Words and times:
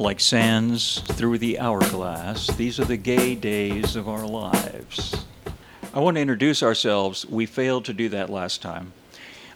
like 0.00 0.18
sands 0.18 1.00
through 1.00 1.36
the 1.36 1.58
hourglass, 1.58 2.46
these 2.56 2.80
are 2.80 2.86
the 2.86 2.96
gay 2.96 3.34
days 3.34 3.96
of 3.96 4.08
our 4.08 4.26
lives. 4.26 5.26
I 5.92 6.00
want 6.00 6.16
to 6.16 6.22
introduce 6.22 6.62
ourselves. 6.62 7.26
We 7.26 7.44
failed 7.44 7.84
to 7.84 7.92
do 7.92 8.08
that 8.08 8.30
last 8.30 8.62
time. 8.62 8.94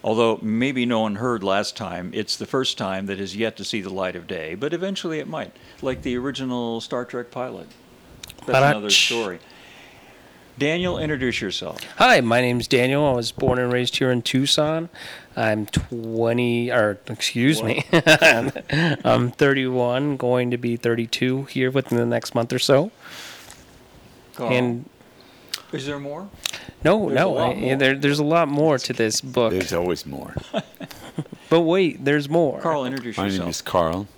Although 0.03 0.39
maybe 0.43 0.85
no 0.85 1.01
one 1.01 1.17
heard 1.17 1.43
last 1.43 1.79
time, 1.79 2.11
it's 2.13 2.37
the 2.37 2.45
first 2.45 2.77
time 2.77 3.07
that 3.07 3.19
has 3.19 3.35
yet 3.35 3.57
to 3.57 3.65
see 3.65 3.81
the 3.81 3.89
light 3.89 4.17
of 4.17 4.27
day, 4.27 4.55
but 4.55 4.75
eventually 4.75 5.19
it 5.19 5.27
might, 5.27 5.57
like 5.81 6.03
the 6.03 6.19
original 6.19 6.83
Star 6.83 7.07
Trek 7.07 7.31
pilot. 7.31 7.69
That's 8.45 8.59
another 8.59 8.91
story. 8.91 9.39
Daniel, 10.57 10.99
introduce 10.99 11.41
yourself. 11.41 11.83
Hi, 11.97 12.21
my 12.21 12.41
name's 12.41 12.69
Daniel. 12.69 13.05
I 13.07 13.13
was 13.13 13.33
born 13.33 13.59
and 13.59 13.73
raised 13.73 13.97
here 13.97 14.11
in 14.13 14.23
Tucson. 14.23 14.89
I'm 15.37 15.67
20, 15.67 16.71
or 16.71 16.99
excuse 17.09 17.61
What? 17.61 17.67
me, 17.67 17.85
I'm 19.05 19.33
31, 19.33 20.17
going 20.17 20.53
to 20.53 20.57
be 20.57 20.77
32 20.77 21.45
here 21.45 21.73
within 21.73 21.99
the 21.99 22.07
next 22.07 22.37
month 22.37 22.53
or 22.53 22.61
so. 22.61 22.93
Carl, 24.37 24.53
And 24.53 24.89
is 25.73 25.87
there 25.87 25.99
more? 25.99 26.29
no, 26.85 27.07
There's 27.09 27.15
no, 27.19 27.33
lot 27.33 27.57
I, 27.57 27.75
there, 27.75 27.97
there's 27.97 28.21
a 28.21 28.25
lot 28.25 28.47
more 28.47 28.79
to 28.79 28.93
this 28.93 29.21
book. 29.21 29.51
There's 29.53 29.73
always 29.73 30.07
more. 30.07 30.35
But 31.51 31.61
wait, 31.61 32.05
there's 32.05 32.29
more. 32.29 32.59
Carl, 32.61 32.85
introduce 32.85 33.17
yourself. 33.17 33.33
My 33.33 33.39
name 33.39 33.49
is 33.49 33.63
Carl. 33.63 34.09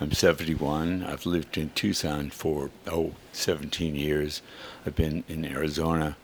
I'm 0.00 0.12
71. 0.12 1.02
I've 1.02 1.24
lived 1.24 1.56
in 1.56 1.70
Tucson 1.70 2.28
for, 2.28 2.70
oh, 2.86 3.12
17 3.32 3.94
years. 3.94 4.42
I've 4.88 4.96
been 4.96 5.22
in 5.28 5.44
Arizona 5.44 6.16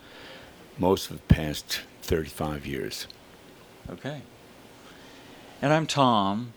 most 0.78 1.10
of 1.10 1.16
the 1.18 1.34
past 1.34 1.82
35 2.00 2.64
years. 2.64 3.06
Okay. 3.90 4.22
And 5.60 5.70
I'm 5.70 5.86
Tom. 5.86 6.54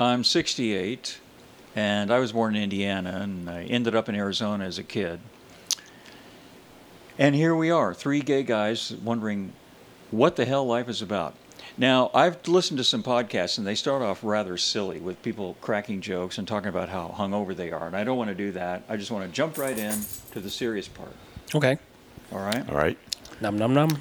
I'm 0.00 0.24
68, 0.24 1.20
and 1.76 2.10
I 2.10 2.18
was 2.18 2.32
born 2.32 2.56
in 2.56 2.64
Indiana, 2.64 3.20
and 3.22 3.48
I 3.48 3.62
ended 3.62 3.94
up 3.94 4.08
in 4.08 4.16
Arizona 4.16 4.64
as 4.64 4.76
a 4.76 4.82
kid. 4.82 5.20
And 7.16 7.36
here 7.36 7.54
we 7.54 7.70
are, 7.70 7.94
three 7.94 8.20
gay 8.20 8.42
guys 8.42 8.90
wondering 8.90 9.52
what 10.10 10.34
the 10.34 10.44
hell 10.44 10.66
life 10.66 10.88
is 10.88 11.00
about. 11.00 11.36
Now, 11.76 12.10
I've 12.14 12.46
listened 12.46 12.78
to 12.78 12.84
some 12.84 13.02
podcasts, 13.02 13.58
and 13.58 13.66
they 13.66 13.74
start 13.74 14.00
off 14.02 14.20
rather 14.22 14.56
silly 14.56 15.00
with 15.00 15.20
people 15.22 15.56
cracking 15.60 16.00
jokes 16.00 16.38
and 16.38 16.46
talking 16.46 16.68
about 16.68 16.88
how 16.88 17.14
hungover 17.16 17.54
they 17.54 17.72
are. 17.72 17.86
And 17.86 17.96
I 17.96 18.04
don't 18.04 18.16
want 18.16 18.28
to 18.28 18.34
do 18.34 18.52
that. 18.52 18.84
I 18.88 18.96
just 18.96 19.10
want 19.10 19.26
to 19.26 19.32
jump 19.32 19.58
right 19.58 19.76
in 19.76 20.00
to 20.32 20.40
the 20.40 20.50
serious 20.50 20.86
part. 20.86 21.14
Okay. 21.54 21.78
All 22.32 22.38
right? 22.38 22.68
All 22.68 22.76
right? 22.76 22.96
Num 23.40 23.58
num 23.58 23.74
num. 23.74 24.00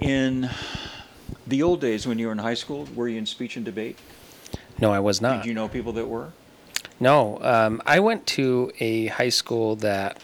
In 0.00 0.48
the 1.46 1.62
old 1.62 1.80
days 1.80 2.06
when 2.06 2.18
you 2.18 2.26
were 2.26 2.32
in 2.32 2.38
high 2.38 2.54
school, 2.54 2.88
were 2.94 3.08
you 3.08 3.18
in 3.18 3.26
speech 3.26 3.56
and 3.56 3.64
debate? 3.64 3.98
No, 4.80 4.90
I 4.92 5.00
was 5.00 5.20
not. 5.20 5.42
Did 5.42 5.48
you 5.48 5.54
know 5.54 5.68
people 5.68 5.92
that 5.92 6.08
were? 6.08 6.32
No, 7.00 7.38
um, 7.42 7.82
I 7.86 8.00
went 8.00 8.26
to 8.28 8.72
a 8.80 9.06
high 9.06 9.28
school 9.28 9.76
that 9.76 10.22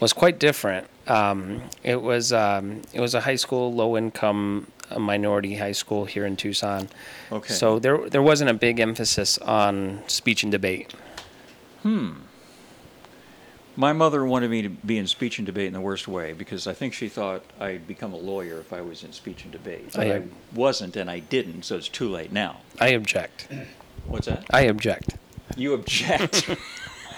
was 0.00 0.12
quite 0.12 0.38
different. 0.38 0.88
Um, 1.06 1.62
it 1.82 2.02
was 2.02 2.32
um, 2.32 2.82
it 2.92 3.00
was 3.00 3.14
a 3.14 3.20
high 3.20 3.36
school, 3.36 3.72
low 3.72 3.96
income, 3.96 4.66
uh 4.90 4.98
minority 4.98 5.56
high 5.56 5.72
school 5.72 6.04
here 6.04 6.24
in 6.26 6.36
Tucson. 6.36 6.88
Okay. 7.32 7.52
So 7.54 7.78
there 7.78 8.08
there 8.08 8.22
wasn't 8.22 8.50
a 8.50 8.54
big 8.54 8.80
emphasis 8.80 9.38
on 9.38 10.02
speech 10.06 10.42
and 10.42 10.52
debate. 10.52 10.94
Hmm. 11.82 12.12
My 13.78 13.92
mother 13.92 14.24
wanted 14.24 14.50
me 14.50 14.62
to 14.62 14.70
be 14.70 14.96
in 14.96 15.06
speech 15.06 15.38
and 15.38 15.44
debate 15.44 15.66
in 15.66 15.74
the 15.74 15.82
worst 15.82 16.08
way 16.08 16.32
because 16.32 16.66
I 16.66 16.72
think 16.72 16.94
she 16.94 17.10
thought 17.10 17.42
I'd 17.60 17.86
become 17.86 18.14
a 18.14 18.16
lawyer 18.16 18.58
if 18.58 18.72
I 18.72 18.80
was 18.80 19.04
in 19.04 19.12
speech 19.12 19.42
and 19.44 19.52
debate. 19.52 19.92
But 19.94 20.06
I- 20.06 20.14
I 20.16 20.22
wasn't, 20.54 20.96
and 20.96 21.10
I 21.10 21.18
didn't, 21.18 21.64
so 21.66 21.76
it's 21.76 21.88
too 21.88 22.08
late 22.08 22.32
now. 22.32 22.60
I 22.80 22.88
object. 22.88 23.48
What's 24.06 24.26
that? 24.28 24.46
I 24.50 24.62
object. 24.62 25.16
You 25.58 25.74
object. 25.74 26.48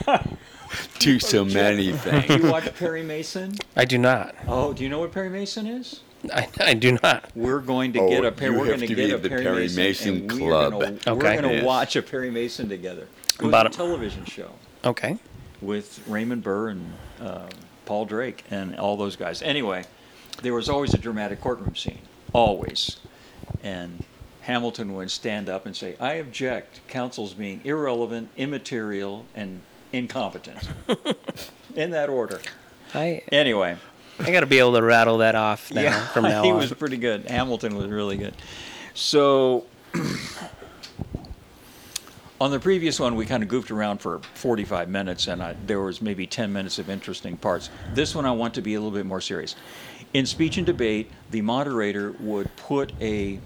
Do 0.98 1.18
so 1.20 1.44
many 1.44 1.92
things. 2.04 2.28
you 2.44 2.50
watch 2.50 2.74
Perry 2.74 3.02
Mason? 3.04 3.54
I 3.76 3.84
do 3.84 3.96
not. 3.96 4.34
Oh, 4.46 4.72
do 4.72 4.82
you 4.82 4.88
know 4.90 4.98
what 4.98 5.12
Perry 5.12 5.30
Mason 5.30 5.66
is? 5.66 6.00
I, 6.32 6.48
I 6.60 6.74
do 6.74 6.98
not. 7.02 7.30
We're 7.34 7.60
going 7.60 7.92
to 7.94 8.00
Oh, 8.00 8.08
get 8.08 8.24
a 8.24 8.32
Perry. 8.32 8.52
you 8.52 8.58
We're 8.58 8.66
have 8.66 8.76
going 8.78 8.88
to 8.88 8.94
get 8.94 8.96
be 8.96 9.12
a 9.12 9.18
the 9.18 9.28
Perry, 9.28 9.42
Perry 9.44 9.60
Mason, 9.62 9.76
Mason 9.76 10.16
and 10.16 10.30
Club. 10.30 10.72
We're 10.74 10.80
going 10.80 10.98
to, 10.98 11.10
Okay. 11.10 11.12
we're 11.36 11.42
going 11.42 11.48
to 11.50 11.54
Yes. 11.56 11.64
watch 11.64 11.96
a 11.96 12.02
Perry 12.02 12.30
Mason 12.30 12.68
together. 12.68 13.06
It 13.34 13.42
was 13.42 13.48
About 13.48 13.66
a 13.66 13.68
a- 13.70 13.72
television 13.72 14.24
show. 14.24 14.50
Okay. 14.84 15.18
with 15.60 16.00
Raymond 16.06 16.42
Burr 16.42 16.68
and 16.68 16.92
uh, 17.20 17.48
Paul 17.84 18.04
Drake 18.04 18.44
and 18.50 18.76
all 18.78 18.96
those 18.96 19.16
guys. 19.16 19.42
Anyway, 19.42 19.84
there 20.42 20.54
was 20.54 20.68
always 20.68 20.94
a 20.94 20.98
dramatic 20.98 21.40
courtroom 21.40 21.74
scene, 21.74 22.00
always. 22.32 22.98
And 23.62 24.04
Hamilton 24.42 24.94
would 24.94 25.10
stand 25.10 25.48
up 25.48 25.66
and 25.66 25.74
say, 25.76 25.96
I 25.98 26.14
object, 26.14 26.80
counsel's 26.88 27.34
being 27.34 27.60
irrelevant, 27.64 28.28
immaterial, 28.36 29.24
and 29.34 29.62
incompetent. 29.92 30.68
In 31.74 31.90
that 31.90 32.08
order. 32.08 32.40
I 32.94 33.22
Anyway, 33.32 33.76
I 34.20 34.30
got 34.32 34.40
to 34.40 34.46
be 34.46 34.58
able 34.58 34.74
to 34.74 34.82
rattle 34.82 35.18
that 35.18 35.34
off 35.34 35.72
now 35.72 35.82
yeah, 35.82 36.06
from 36.08 36.22
now 36.24 36.42
he 36.42 36.50
on. 36.50 36.56
was 36.56 36.72
pretty 36.72 36.96
good. 36.96 37.28
Hamilton 37.28 37.76
was 37.76 37.86
really 37.86 38.16
good. 38.16 38.34
So, 38.94 39.66
on 42.40 42.50
the 42.50 42.58
previous 42.58 42.98
one, 42.98 43.14
we 43.16 43.26
kind 43.26 43.42
of 43.42 43.48
goofed 43.48 43.70
around 43.70 43.98
for 43.98 44.20
45 44.34 44.88
minutes, 44.88 45.28
and 45.28 45.42
I, 45.42 45.54
there 45.66 45.80
was 45.80 46.02
maybe 46.02 46.26
10 46.26 46.52
minutes 46.52 46.78
of 46.78 46.90
interesting 46.90 47.36
parts. 47.36 47.70
This 47.94 48.14
one, 48.14 48.26
I 48.26 48.32
want 48.32 48.54
to 48.54 48.62
be 48.62 48.74
a 48.74 48.80
little 48.80 48.96
bit 48.96 49.06
more 49.06 49.20
serious. 49.20 49.54
In 50.14 50.26
speech 50.26 50.56
and 50.56 50.66
debate, 50.66 51.10
the 51.30 51.42
moderator 51.42 52.12
would 52.18 52.54
put 52.56 52.92
a 53.00 53.38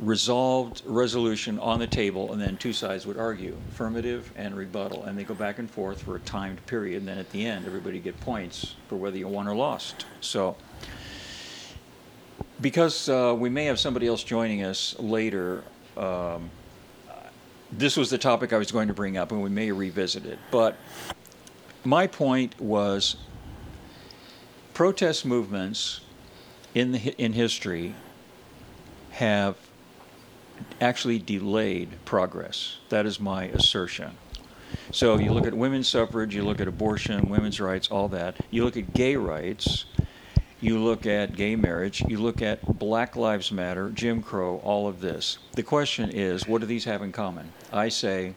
resolved 0.00 0.82
resolution 0.86 1.58
on 1.58 1.78
the 1.78 1.86
table, 1.86 2.32
and 2.32 2.40
then 2.40 2.56
two 2.56 2.72
sides 2.72 3.06
would 3.06 3.18
argue, 3.18 3.56
affirmative 3.68 4.32
and 4.36 4.56
rebuttal, 4.56 5.04
and 5.04 5.18
they 5.18 5.24
go 5.24 5.34
back 5.34 5.58
and 5.58 5.70
forth 5.70 6.02
for 6.02 6.16
a 6.16 6.20
timed 6.20 6.64
period. 6.66 6.98
And 6.98 7.08
then 7.08 7.18
at 7.18 7.30
the 7.30 7.44
end, 7.44 7.66
everybody 7.66 7.98
get 7.98 8.18
points 8.20 8.76
for 8.88 8.96
whether 8.96 9.16
you 9.16 9.28
won 9.28 9.48
or 9.48 9.56
lost. 9.56 10.06
So, 10.20 10.56
because 12.60 13.08
uh, 13.08 13.34
we 13.36 13.48
may 13.48 13.64
have 13.64 13.78
somebody 13.78 14.06
else 14.06 14.22
joining 14.22 14.62
us 14.62 14.96
later, 14.98 15.64
um, 15.96 16.50
this 17.72 17.96
was 17.96 18.10
the 18.10 18.18
topic 18.18 18.52
I 18.52 18.58
was 18.58 18.72
going 18.72 18.88
to 18.88 18.94
bring 18.94 19.16
up, 19.16 19.32
and 19.32 19.42
we 19.42 19.50
may 19.50 19.72
revisit 19.72 20.24
it. 20.26 20.38
But 20.50 20.76
my 21.84 22.06
point 22.06 22.60
was 22.60 23.16
protest 24.74 25.26
movements 25.26 26.00
in, 26.74 26.92
the, 26.92 27.14
in 27.18 27.32
history 27.32 27.94
have 29.10 29.56
actually 30.80 31.18
delayed 31.18 31.90
progress. 32.04 32.78
That 32.88 33.06
is 33.06 33.20
my 33.20 33.44
assertion. 33.44 34.12
So 34.90 35.18
you 35.18 35.32
look 35.32 35.46
at 35.46 35.54
women's 35.54 35.88
suffrage, 35.88 36.34
you 36.34 36.42
look 36.42 36.60
at 36.60 36.68
abortion, 36.68 37.28
women's 37.28 37.60
rights, 37.60 37.88
all 37.88 38.08
that. 38.08 38.36
You 38.50 38.64
look 38.64 38.76
at 38.76 38.92
gay 38.94 39.16
rights, 39.16 39.86
you 40.60 40.78
look 40.78 41.06
at 41.06 41.36
gay 41.36 41.56
marriage, 41.56 42.02
you 42.08 42.18
look 42.18 42.42
at 42.42 42.78
Black 42.78 43.16
Lives 43.16 43.52
Matter, 43.52 43.90
Jim 43.90 44.22
Crow, 44.22 44.58
all 44.64 44.88
of 44.88 45.00
this. 45.00 45.38
The 45.52 45.62
question 45.62 46.10
is, 46.10 46.46
what 46.48 46.60
do 46.60 46.66
these 46.66 46.84
have 46.84 47.02
in 47.02 47.12
common? 47.12 47.52
I 47.72 47.88
say, 47.88 48.34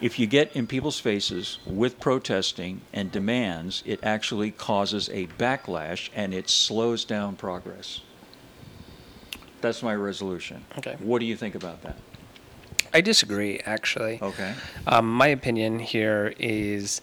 if 0.00 0.18
you 0.18 0.26
get 0.26 0.54
in 0.56 0.66
people's 0.66 0.98
faces 0.98 1.58
with 1.66 2.00
protesting 2.00 2.80
and 2.92 3.12
demands, 3.12 3.82
it 3.86 4.00
actually 4.02 4.50
causes 4.50 5.08
a 5.10 5.26
backlash 5.26 6.10
and 6.14 6.32
it 6.32 6.48
slows 6.48 7.04
down 7.04 7.36
progress. 7.36 8.00
That's 9.60 9.82
my 9.82 9.94
resolution. 9.94 10.64
Okay. 10.78 10.96
What 11.00 11.18
do 11.20 11.26
you 11.26 11.36
think 11.36 11.54
about 11.54 11.82
that? 11.82 11.96
I 12.92 13.00
disagree, 13.00 13.60
actually. 13.66 14.18
Okay. 14.20 14.54
Um, 14.86 15.12
my 15.12 15.28
opinion 15.28 15.78
here 15.78 16.34
is 16.38 17.00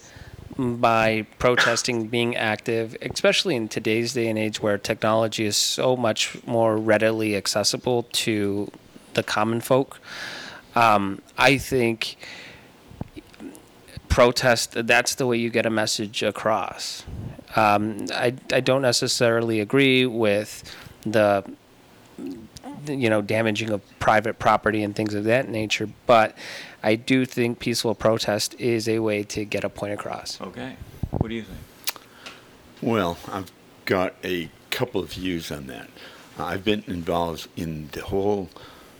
by 0.57 1.25
protesting, 1.39 2.07
being 2.07 2.35
active, 2.35 2.97
especially 3.01 3.55
in 3.55 3.67
today's 3.67 4.13
day 4.13 4.27
and 4.27 4.39
age 4.39 4.61
where 4.61 4.77
technology 4.77 5.45
is 5.45 5.55
so 5.55 5.95
much 5.95 6.37
more 6.45 6.77
readily 6.77 7.35
accessible 7.35 8.03
to 8.11 8.71
the 9.13 9.23
common 9.23 9.61
folk, 9.61 9.99
um, 10.75 11.21
I 11.37 11.57
think 11.57 12.17
protest 14.09 14.73
that's 14.87 15.15
the 15.15 15.27
way 15.27 15.37
you 15.37 15.49
get 15.49 15.65
a 15.65 15.69
message 15.69 16.23
across. 16.23 17.03
Um, 17.55 18.07
I, 18.13 18.33
I 18.51 18.61
don't 18.61 18.81
necessarily 18.81 19.59
agree 19.59 20.05
with 20.05 20.63
the 21.01 21.43
you 22.89 23.09
know 23.09 23.21
damaging 23.21 23.69
of 23.69 23.81
private 23.99 24.39
property 24.39 24.83
and 24.83 24.95
things 24.95 25.13
of 25.13 25.23
that 25.23 25.49
nature 25.49 25.89
but 26.05 26.35
i 26.83 26.95
do 26.95 27.25
think 27.25 27.59
peaceful 27.59 27.93
protest 27.95 28.55
is 28.59 28.87
a 28.87 28.99
way 28.99 29.23
to 29.23 29.45
get 29.45 29.63
a 29.63 29.69
point 29.69 29.93
across 29.93 30.39
Okay. 30.41 30.75
What 31.11 31.29
do 31.29 31.35
you 31.35 31.43
think? 31.43 31.59
Well, 32.81 33.17
I've 33.31 33.51
got 33.85 34.15
a 34.23 34.49
couple 34.69 35.01
of 35.01 35.13
views 35.13 35.51
on 35.51 35.67
that. 35.67 35.89
I've 36.37 36.63
been 36.63 36.83
involved 36.87 37.47
in 37.55 37.89
the 37.91 38.03
whole 38.03 38.49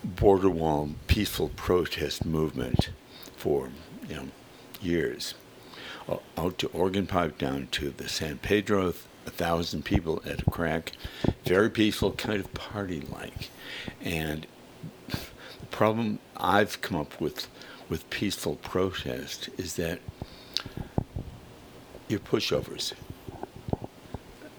border 0.03 0.49
wall 0.49 0.89
peaceful 1.07 1.49
protest 1.49 2.25
movement 2.25 2.89
for 3.35 3.69
you 4.09 4.15
know 4.15 4.27
years. 4.81 5.35
Out 6.37 6.57
to 6.59 6.67
Organ 6.67 7.05
Pipe, 7.05 7.37
down 7.37 7.67
to 7.71 7.89
the 7.91 8.07
San 8.07 8.37
Pedro, 8.39 8.93
a 9.27 9.29
thousand 9.29 9.85
people 9.85 10.21
at 10.25 10.41
a 10.41 10.49
crack, 10.49 10.93
very 11.43 11.69
peaceful, 11.69 12.13
kind 12.13 12.39
of 12.39 12.51
party-like. 12.53 13.49
And 14.01 14.47
the 15.09 15.65
problem 15.69 16.19
I've 16.37 16.81
come 16.81 16.99
up 16.99 17.19
with 17.21 17.47
with 17.89 18.09
peaceful 18.09 18.55
protest 18.55 19.49
is 19.57 19.75
that 19.75 19.99
you're 22.07 22.19
pushovers. 22.19 22.93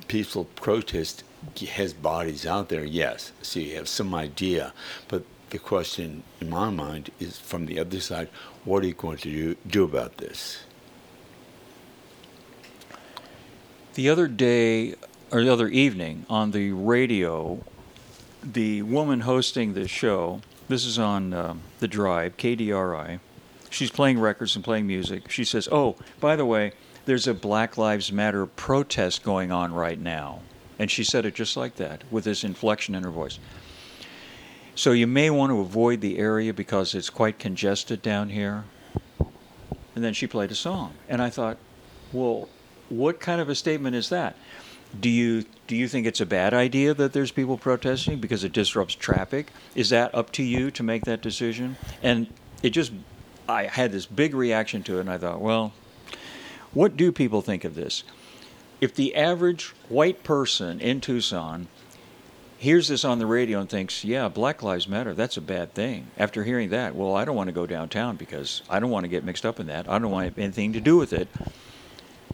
Peaceful 0.06 0.44
protest 0.44 1.24
has 1.72 1.92
bodies 1.92 2.46
out 2.46 2.68
there, 2.68 2.84
yes, 2.84 3.32
so 3.42 3.60
you 3.60 3.74
have 3.76 3.88
some 3.88 4.14
idea, 4.14 4.72
but 5.08 5.24
the 5.50 5.58
question 5.58 6.22
in 6.40 6.50
my 6.50 6.70
mind 6.70 7.10
is 7.20 7.38
from 7.38 7.66
the 7.66 7.78
other 7.78 8.00
side 8.00 8.28
what 8.64 8.82
are 8.82 8.86
you 8.86 8.94
going 8.94 9.16
to 9.18 9.30
do, 9.30 9.56
do 9.66 9.84
about 9.84 10.18
this? 10.18 10.60
The 13.98 14.10
other 14.10 14.28
day, 14.28 14.94
or 15.32 15.42
the 15.42 15.52
other 15.52 15.66
evening, 15.66 16.24
on 16.30 16.52
the 16.52 16.70
radio, 16.70 17.64
the 18.44 18.82
woman 18.82 19.18
hosting 19.18 19.74
the 19.74 19.88
show, 19.88 20.40
this 20.68 20.84
is 20.84 21.00
on 21.00 21.32
um, 21.32 21.62
the 21.80 21.88
drive, 21.88 22.36
KDRI, 22.36 23.18
she's 23.70 23.90
playing 23.90 24.20
records 24.20 24.54
and 24.54 24.64
playing 24.64 24.86
music. 24.86 25.32
She 25.32 25.42
says, 25.42 25.68
Oh, 25.72 25.96
by 26.20 26.36
the 26.36 26.46
way, 26.46 26.74
there's 27.06 27.26
a 27.26 27.34
Black 27.34 27.76
Lives 27.76 28.12
Matter 28.12 28.46
protest 28.46 29.24
going 29.24 29.50
on 29.50 29.74
right 29.74 29.98
now. 29.98 30.42
And 30.78 30.92
she 30.92 31.02
said 31.02 31.26
it 31.26 31.34
just 31.34 31.56
like 31.56 31.74
that, 31.74 32.04
with 32.08 32.22
this 32.22 32.44
inflection 32.44 32.94
in 32.94 33.02
her 33.02 33.10
voice. 33.10 33.40
So 34.76 34.92
you 34.92 35.08
may 35.08 35.28
want 35.28 35.50
to 35.50 35.58
avoid 35.58 36.02
the 36.02 36.18
area 36.18 36.54
because 36.54 36.94
it's 36.94 37.10
quite 37.10 37.40
congested 37.40 38.00
down 38.02 38.28
here. 38.28 38.62
And 39.96 40.04
then 40.04 40.14
she 40.14 40.28
played 40.28 40.52
a 40.52 40.54
song. 40.54 40.94
And 41.08 41.20
I 41.20 41.30
thought, 41.30 41.56
well, 42.12 42.48
what 42.88 43.20
kind 43.20 43.40
of 43.40 43.48
a 43.48 43.54
statement 43.54 43.96
is 43.96 44.08
that? 44.08 44.36
Do 44.98 45.08
you 45.10 45.44
do 45.66 45.76
you 45.76 45.86
think 45.86 46.06
it's 46.06 46.20
a 46.20 46.26
bad 46.26 46.54
idea 46.54 46.94
that 46.94 47.12
there's 47.12 47.30
people 47.30 47.58
protesting 47.58 48.20
because 48.20 48.42
it 48.42 48.52
disrupts 48.52 48.94
traffic? 48.94 49.50
Is 49.74 49.90
that 49.90 50.14
up 50.14 50.32
to 50.32 50.42
you 50.42 50.70
to 50.72 50.82
make 50.82 51.04
that 51.04 51.20
decision? 51.20 51.76
And 52.02 52.26
it 52.62 52.70
just 52.70 52.92
I 53.48 53.64
had 53.64 53.92
this 53.92 54.06
big 54.06 54.34
reaction 54.34 54.82
to 54.84 54.96
it 54.96 55.00
and 55.00 55.10
I 55.10 55.18
thought, 55.18 55.40
well, 55.40 55.72
what 56.72 56.96
do 56.96 57.12
people 57.12 57.42
think 57.42 57.64
of 57.64 57.74
this? 57.74 58.02
If 58.80 58.94
the 58.94 59.14
average 59.14 59.74
white 59.88 60.22
person 60.22 60.80
in 60.80 61.00
Tucson 61.00 61.68
hears 62.58 62.88
this 62.88 63.04
on 63.04 63.18
the 63.18 63.26
radio 63.26 63.60
and 63.60 63.68
thinks, 63.68 64.04
yeah, 64.04 64.28
Black 64.28 64.62
Lives 64.62 64.88
Matter, 64.88 65.14
that's 65.14 65.36
a 65.36 65.40
bad 65.40 65.74
thing. 65.74 66.08
After 66.16 66.44
hearing 66.44 66.70
that, 66.70 66.94
well, 66.94 67.14
I 67.14 67.24
don't 67.24 67.36
want 67.36 67.48
to 67.48 67.52
go 67.52 67.66
downtown 67.66 68.16
because 68.16 68.62
I 68.68 68.80
don't 68.80 68.90
want 68.90 69.04
to 69.04 69.08
get 69.08 69.24
mixed 69.24 69.46
up 69.46 69.60
in 69.60 69.66
that. 69.68 69.88
I 69.88 69.98
don't 69.98 70.10
want 70.10 70.36
anything 70.38 70.72
to 70.74 70.80
do 70.80 70.96
with 70.96 71.12
it. 71.12 71.28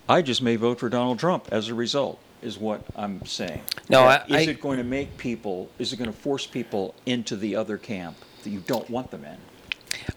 I 0.09 0.23
just 0.23 0.43
may 0.43 0.57
vote 0.57 0.79
for 0.81 0.89
Donald 0.89 1.19
Trump 1.19 1.49
as 1.51 1.69
a 1.69 1.75
result, 1.75 2.19
is 2.43 2.59
what 2.59 2.83
I'm 2.97 3.25
saying. 3.25 3.63
No, 3.89 4.03
I- 4.03 4.25
Is 4.27 4.49
I- 4.49 4.51
it 4.51 4.61
going 4.61 4.79
to 4.79 4.85
make 4.85 5.17
people, 5.17 5.71
is 5.79 5.93
it 5.93 5.97
going 5.97 6.11
to 6.11 6.17
force 6.17 6.47
people 6.47 6.95
into 7.07 7.37
the 7.37 7.57
other 7.57 7.79
camp 7.79 8.17
that 8.43 8.51
you 8.51 8.61
don't 8.61 8.89
want 8.91 9.11
them 9.11 9.25
in? 9.25 9.37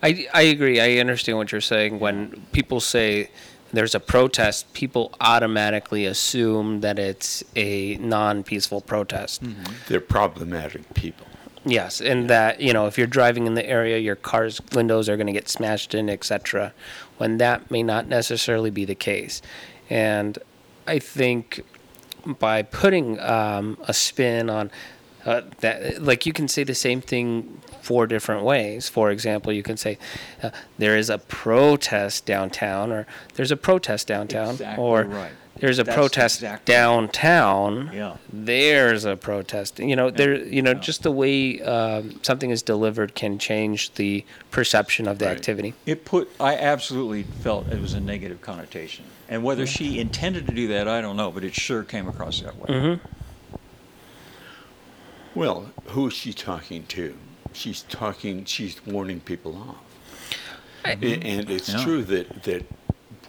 I, 0.03 0.27
I 0.33 0.41
agree. 0.43 0.81
I 0.81 0.99
understand 0.99 1.37
what 1.37 1.51
you're 1.51 1.61
saying. 1.61 1.99
When 1.99 2.45
people 2.51 2.79
say 2.79 3.29
there's 3.71 3.95
a 3.95 3.99
protest, 3.99 4.73
people 4.73 5.13
automatically 5.21 6.05
assume 6.05 6.81
that 6.81 6.99
it's 6.99 7.43
a 7.55 7.95
non 7.97 8.43
peaceful 8.43 8.81
protest. 8.81 9.43
Mm-hmm. 9.43 9.73
They're 9.87 10.01
problematic 10.01 10.93
people. 10.93 11.27
Yes, 11.63 11.99
and 12.01 12.29
that 12.29 12.61
you 12.61 12.71
know 12.73 12.87
if 12.87 12.97
you're 12.97 13.07
driving 13.07 13.45
in 13.45 13.53
the 13.55 13.65
area, 13.69 13.97
your 13.97 14.15
car's 14.15 14.61
windows 14.73 15.09
are 15.09 15.17
going 15.17 15.27
to 15.27 15.33
get 15.33 15.49
smashed 15.49 15.93
in, 15.93 16.09
etc. 16.09 16.73
When 17.17 17.37
that 17.37 17.69
may 17.69 17.83
not 17.83 18.07
necessarily 18.07 18.69
be 18.71 18.85
the 18.85 18.95
case, 18.95 19.41
and 19.89 20.37
I 20.85 20.99
think 20.99 21.63
by 22.25 22.61
putting 22.61 23.19
um, 23.19 23.77
a 23.87 23.93
spin 23.93 24.49
on 24.49 24.71
uh, 25.25 25.41
that, 25.59 26.01
like 26.01 26.25
you 26.25 26.33
can 26.33 26.47
say 26.47 26.63
the 26.63 26.75
same 26.75 27.01
thing 27.01 27.61
four 27.81 28.07
different 28.07 28.43
ways. 28.43 28.87
For 28.89 29.11
example, 29.11 29.51
you 29.51 29.63
can 29.63 29.77
say 29.77 29.97
uh, 30.41 30.51
there 30.77 30.97
is 30.97 31.09
a 31.09 31.17
protest 31.17 32.25
downtown, 32.25 32.91
or 32.91 33.05
there's 33.35 33.51
a 33.51 33.57
protest 33.57 34.07
downtown, 34.07 34.51
Exactly 34.51 34.83
or 34.83 35.03
right. 35.03 35.31
There's 35.59 35.79
a 35.79 35.83
That's 35.83 35.95
protest 35.95 36.37
exactly- 36.37 36.73
downtown. 36.73 37.91
Yeah. 37.93 38.17
There's 38.31 39.05
a 39.05 39.15
protest. 39.15 39.79
You 39.79 39.95
know, 39.95 40.09
there. 40.09 40.35
You 40.35 40.61
know, 40.61 40.71
Yeah. 40.71 40.79
just 40.79 41.03
the 41.03 41.11
way 41.11 41.61
um, 41.61 42.19
something 42.23 42.49
is 42.49 42.61
delivered 42.61 43.15
can 43.15 43.39
change 43.39 43.93
the 43.93 44.23
perception 44.51 45.07
of 45.07 45.19
the 45.19 45.25
Right. 45.25 45.35
activity. 45.37 45.73
It 45.85 46.05
put, 46.05 46.29
I 46.39 46.55
absolutely 46.55 47.23
felt 47.23 47.67
it 47.71 47.81
was 47.81 47.93
a 47.93 47.99
negative 47.99 48.41
connotation. 48.41 49.05
And 49.29 49.43
whether 49.43 49.65
she 49.67 49.99
intended 49.99 50.47
to 50.47 50.53
do 50.53 50.67
that, 50.69 50.87
I 50.87 51.01
don't 51.01 51.17
know, 51.17 51.31
but 51.31 51.43
it 51.43 51.53
sure 51.53 51.83
came 51.83 52.07
across 52.07 52.39
that 52.41 52.55
way. 52.57 52.67
Mm-hmm. 52.75 53.07
Well, 55.35 55.71
who 55.87 56.07
is 56.07 56.13
she 56.13 56.33
talking 56.33 56.85
to? 56.87 57.15
She's 57.53 57.81
talking, 57.83 58.45
she's 58.45 58.83
warning 58.85 59.19
people 59.19 59.55
off. 59.57 59.75
A- 60.85 60.91
and 60.91 61.49
it's 61.49 61.69
Yeah. 61.69 61.83
true 61.83 62.03
that, 62.03 62.43
that 62.43 62.65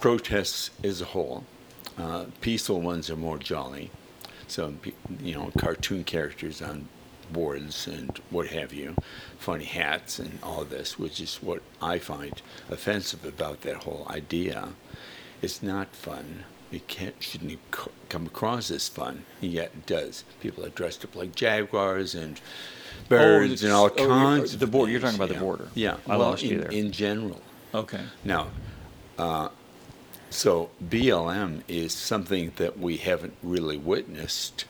protests 0.00 0.70
as 0.84 1.00
a 1.00 1.06
whole, 1.06 1.44
uh, 1.98 2.24
peaceful 2.40 2.80
ones 2.80 3.10
are 3.10 3.16
more 3.16 3.38
jolly. 3.38 3.90
So, 4.46 4.74
you 5.20 5.34
know, 5.34 5.52
cartoon 5.58 6.04
characters 6.04 6.62
on 6.62 6.88
boards 7.32 7.86
and 7.86 8.18
what 8.30 8.48
have 8.48 8.72
you, 8.72 8.94
funny 9.38 9.64
hats 9.64 10.18
and 10.18 10.38
all 10.42 10.64
this, 10.64 10.98
which 10.98 11.20
is 11.20 11.36
what 11.42 11.62
I 11.82 11.98
find 11.98 12.40
offensive 12.70 13.24
about 13.24 13.60
that 13.62 13.84
whole 13.84 14.06
idea. 14.08 14.70
It's 15.42 15.62
not 15.62 15.94
fun. 15.94 16.44
It 16.72 16.86
can't, 16.88 17.14
shouldn't 17.22 17.58
come 18.08 18.26
across 18.26 18.70
as 18.70 18.88
fun, 18.88 19.24
and 19.40 19.52
yet 19.52 19.70
it 19.74 19.86
does. 19.86 20.24
People 20.40 20.64
are 20.64 20.70
dressed 20.70 21.04
up 21.04 21.16
like 21.16 21.34
jaguars 21.34 22.14
and 22.14 22.40
birds 23.08 23.62
and 23.62 23.72
all 23.72 23.90
oh, 23.96 24.06
kinds. 24.06 24.54
of 24.54 24.60
the 24.60 24.66
border- 24.66 24.92
you're 24.92 25.00
talking 25.00 25.16
about 25.16 25.28
the 25.28 25.34
yeah. 25.34 25.40
border. 25.40 25.68
Yeah, 25.74 25.96
I 26.06 26.16
well, 26.16 26.30
lost 26.30 26.42
you 26.42 26.56
in, 26.56 26.60
there. 26.60 26.70
in 26.70 26.92
general. 26.92 27.40
Okay. 27.74 28.00
Now, 28.24 28.48
uh, 29.18 29.48
so 30.30 30.70
BLM 30.84 31.62
is 31.68 31.92
something 31.92 32.52
that 32.56 32.78
we 32.78 32.96
haven't 32.98 33.34
really 33.42 33.76
witnessed 33.76 34.64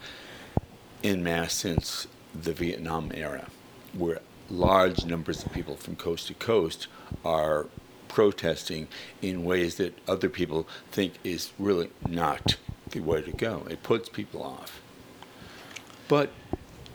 in 1.02 1.22
mass 1.22 1.52
since 1.54 2.06
the 2.34 2.52
Vietnam 2.52 3.10
era, 3.14 3.46
where 3.92 4.20
large 4.50 5.04
numbers 5.04 5.44
of 5.44 5.52
people 5.52 5.76
from 5.76 5.96
coast 5.96 6.26
to 6.28 6.34
coast 6.34 6.86
are 7.24 7.66
protesting 8.08 8.88
in 9.20 9.44
ways 9.44 9.76
that 9.76 9.96
other 10.08 10.28
people 10.28 10.66
think 10.90 11.14
is 11.22 11.52
really 11.58 11.90
not 12.08 12.56
the 12.90 13.00
way 13.00 13.20
to 13.22 13.32
go. 13.32 13.66
It 13.68 13.82
puts 13.82 14.08
people 14.08 14.42
off. 14.42 14.80
But 16.08 16.30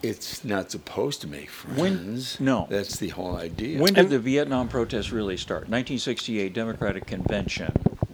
it's 0.01 0.43
not 0.43 0.71
supposed 0.71 1.21
to 1.21 1.27
make 1.27 1.49
When- 1.49 1.97
friends. 1.97 2.39
no. 2.39 2.67
That's 2.69 2.97
the 2.97 3.09
whole 3.09 3.37
idea. 3.37 3.79
When 3.79 3.93
did 3.93 4.05
And- 4.05 4.09
the 4.09 4.19
Vietnam 4.19 4.67
protests 4.67 5.11
really 5.11 5.37
start? 5.37 5.69
1968 5.69 6.53
Democratic 6.53 7.05
Convention. 7.05 7.71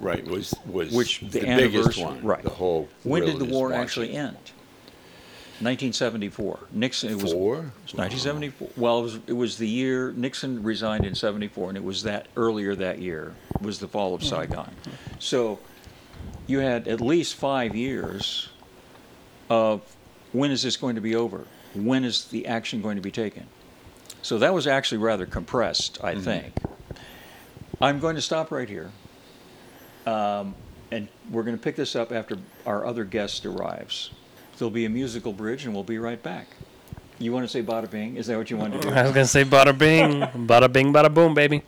Right, 0.10 0.26
was 0.26 0.56
was 0.66 0.92
Which 0.92 1.20
the 1.20 1.42
biggest 1.42 1.48
anniversary- 1.48 2.04
one. 2.04 2.24
right. 2.24 2.44
The 2.44 2.50
whole. 2.50 2.90
When 3.04 3.26
did 3.26 3.38
the 3.38 3.46
war 3.46 3.70
watching. 3.70 3.82
actually 3.82 4.12
end? 4.14 4.38
1974. 5.62 6.60
Nixon. 6.72 7.10
It 7.12 7.22
was 7.22 7.34
Four? 7.34 7.56
it 7.56 7.62
was 7.84 7.94
1974. 7.94 8.70
Well, 8.78 9.00
it 9.00 9.04
was, 9.04 9.20
it 9.28 9.34
was 9.34 9.58
the 9.58 9.68
year 9.68 10.14
Nixon 10.14 10.64
resigned 10.64 11.06
in 11.06 11.14
74, 11.14 11.70
and 11.70 11.78
it 11.78 11.84
was 11.84 12.02
that 12.04 12.28
earlier 12.38 12.76
that 12.76 13.00
year 13.00 13.36
was 13.60 13.78
the 13.78 13.88
fall 13.88 14.16
of 14.16 14.22
hmm. 14.22 14.28
Saigon. 14.28 14.72
So 15.20 15.60
you 16.48 16.60
had 16.60 16.88
at 16.88 17.02
least 17.02 17.36
five 17.36 17.76
years 17.76 18.50
of 19.50 19.82
when 20.32 20.50
is 20.50 20.64
this 20.64 20.78
going 20.78 20.96
to 20.96 21.02
be 21.02 21.16
over? 21.16 21.46
When 21.76 22.06
is 22.06 22.26
the 22.26 22.48
action 22.48 22.82
going 22.82 22.96
to 22.96 23.02
be 23.02 23.12
taken? 23.12 23.46
So 24.22 24.38
that 24.40 24.54
was 24.54 24.66
actually 24.66 25.00
rather 25.00 25.26
compressed, 25.26 26.00
I 26.04 26.14
mm-hmm. 26.14 26.24
think. 26.24 26.54
I'm 27.82 28.00
going 28.00 28.16
to 28.16 28.22
stop 28.22 28.52
right 28.52 28.68
here. 28.68 28.92
Um, 30.10 30.56
and 30.92 31.08
we're 31.30 31.44
going 31.44 31.56
to 31.56 31.62
pick 31.62 31.76
this 31.76 31.96
up 31.96 32.12
after 32.12 32.38
our 32.66 32.86
other 32.86 33.04
guest 33.04 33.46
arrives. 33.46 34.10
There'll 34.58 34.72
be 34.72 34.86
a 34.86 34.90
musical 34.90 35.34
bridge, 35.34 35.66
and 35.66 35.74
we'll 35.74 35.84
be 35.84 36.00
right 36.00 36.22
back. 36.22 36.48
You 37.20 37.32
want 37.32 37.44
to 37.44 37.50
say 37.50 37.62
bada 37.62 37.90
bing? 37.90 38.16
Is 38.18 38.28
that 38.28 38.38
what 38.38 38.50
you 38.50 38.58
want 38.58 38.74
to 38.74 38.80
do? 38.80 38.90
I 38.90 39.04
was 39.04 39.12
gonna 39.12 39.26
say 39.26 39.44
bada 39.44 39.78
bing, 39.78 40.22
bada 40.48 40.72
bing, 40.72 40.92
bada 40.92 41.14
boom, 41.14 41.34
baby. 41.34 41.62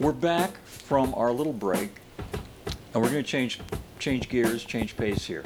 We're 0.00 0.12
back 0.12 0.62
from 0.66 1.14
our 1.14 1.30
little 1.30 1.52
break, 1.52 1.90
and 2.92 3.02
we're 3.02 3.10
going 3.10 3.22
to 3.22 3.30
change 3.30 3.60
change 3.98 4.28
gears, 4.28 4.64
change 4.64 4.96
pace 4.96 5.24
here. 5.24 5.44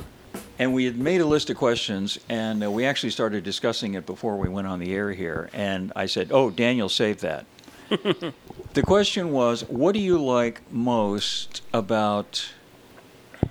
And 0.59 0.75
we 0.75 0.85
had 0.85 0.99
made 0.99 1.21
a 1.21 1.27
list 1.27 1.51
of 1.51 1.57
questions, 1.57 2.19
and 2.29 2.65
uh, 2.65 2.71
we 2.71 2.85
actually 2.85 3.11
started 3.11 3.45
discussing 3.45 3.95
it 3.95 4.07
before 4.07 4.37
we 4.37 4.49
went 4.49 4.67
on 4.67 4.81
the 4.81 4.93
air 4.93 5.13
here. 5.13 5.51
And 5.53 5.93
I 5.95 6.07
said, 6.07 6.31
"Oh, 6.33 6.51
Daniel, 6.51 6.89
save 6.89 7.21
that." 7.21 7.47
the 8.75 8.83
question 8.83 9.33
was, 9.33 9.63
"What 9.69 9.93
do 9.93 10.01
you 10.01 10.23
like 10.23 10.61
most 10.73 11.63
about 11.73 12.53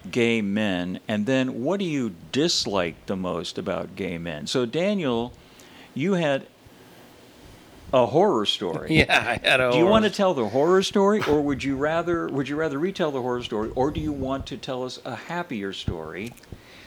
gay 0.10 0.42
men?" 0.42 1.00
And 1.08 1.26
then, 1.26 1.64
"What 1.64 1.80
do 1.80 1.86
you 1.86 2.16
dislike 2.32 3.06
the 3.08 3.16
most 3.16 3.58
about 3.58 3.96
gay 3.96 4.18
men?" 4.18 4.48
So, 4.48 4.66
Daniel, 4.66 5.34
you 5.94 6.14
had 6.14 6.46
a 7.94 8.06
horror 8.06 8.46
story. 8.46 8.88
Yeah, 8.98 9.38
I 9.44 9.48
had 9.48 9.60
a. 9.60 9.72
Do 9.72 9.78
you 9.78 9.86
want 9.86 10.06
to 10.06 10.12
tell 10.12 10.34
the 10.34 10.50
horror 10.50 10.84
story, 10.84 11.22
or 11.28 11.42
would 11.42 11.64
you 11.64 11.76
rather 11.76 12.28
would 12.28 12.48
you 12.48 12.56
rather 12.56 12.78
retell 12.78 13.12
the 13.12 13.22
horror 13.22 13.44
story, 13.44 13.72
or 13.76 13.92
do 13.92 14.00
you 14.00 14.12
want 14.12 14.46
to 14.48 14.58
tell 14.58 14.84
us 14.84 15.00
a 15.06 15.16
happier 15.16 15.74
story 15.74 16.34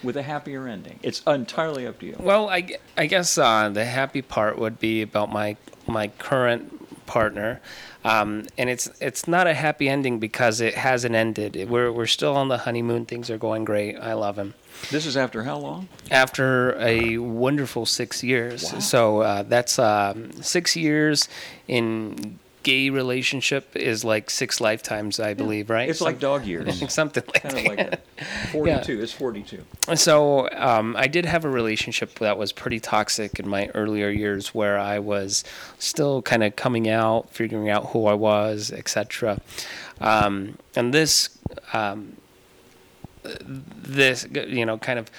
with 0.02 0.16
a 0.16 0.22
happier 0.22 0.66
ending. 0.66 0.98
It's 1.02 1.22
entirely 1.26 1.86
up 1.86 1.98
to 2.00 2.06
you. 2.06 2.16
Well, 2.18 2.48
I, 2.48 2.76
I 2.96 3.06
guess 3.06 3.36
uh, 3.36 3.68
the 3.68 3.84
happy 3.84 4.22
part 4.22 4.58
would 4.58 4.78
be 4.78 5.02
about 5.02 5.30
my 5.30 5.56
my 5.86 6.08
current 6.08 6.79
partner, 7.10 7.60
um, 8.04 8.44
and 8.56 8.70
it's 8.70 8.86
it's 9.00 9.26
not 9.26 9.46
a 9.46 9.54
happy 9.54 9.88
ending 9.88 10.18
because 10.20 10.60
it 10.60 10.74
hasn't 10.74 11.14
ended. 11.14 11.68
We're 11.68 11.90
we're 11.92 12.06
still 12.18 12.36
on 12.36 12.48
the 12.48 12.58
honeymoon. 12.58 13.04
Things 13.06 13.28
are 13.30 13.38
going 13.38 13.64
great. 13.64 13.96
I 13.96 14.12
love 14.14 14.38
him. 14.38 14.54
This 14.90 15.04
is 15.06 15.16
after 15.16 15.42
how 15.42 15.58
long? 15.58 15.88
After 16.10 16.74
a 16.80 17.18
wonderful 17.18 17.84
six 17.86 18.22
years, 18.22 18.72
Wow. 18.72 18.78
so 18.78 19.20
uh, 19.20 19.42
that's 19.42 19.78
um, 19.78 20.30
six 20.42 20.76
years 20.76 21.28
in 21.68 22.38
gay 22.62 22.90
relationship 22.90 23.74
is 23.74 24.04
like 24.04 24.30
six 24.30 24.60
lifetimes, 24.60 25.18
I 25.18 25.34
believe, 25.34 25.70
right? 25.70 25.88
It's 25.88 26.00
like 26.00 26.18
dog 26.18 26.44
years. 26.44 26.92
something 26.92 27.22
like 27.26 27.42
kind 27.42 27.54
of 27.54 27.64
that. 27.64 27.68
like 27.68 27.90
that. 28.16 28.26
42. 28.52 29.00
It's 29.00 29.12
42. 29.12 29.64
So 29.96 30.48
um, 30.52 30.94
I 30.96 31.06
did 31.06 31.24
have 31.26 31.44
a 31.44 31.50
relationship 31.50 32.18
that 32.18 32.38
was 32.38 32.52
pretty 32.52 32.80
toxic 32.80 33.38
in 33.38 33.48
my 33.48 33.68
earlier 33.74 34.08
years, 34.08 34.54
where 34.54 34.78
I 34.78 34.98
was 34.98 35.44
still 35.78 36.22
kind 36.22 36.42
of 36.42 36.56
coming 36.56 36.88
out, 36.88 37.30
figuring 37.30 37.70
out 37.70 37.86
who 37.86 38.06
I 38.06 38.14
was, 38.14 38.70
etc. 38.70 39.40
Um, 40.00 40.58
and 40.76 40.92
this, 40.92 41.30
um, 41.72 42.16
this 43.22 44.26
you 44.32 44.66
know, 44.66 44.78
kind 44.78 44.98
of 44.98 45.10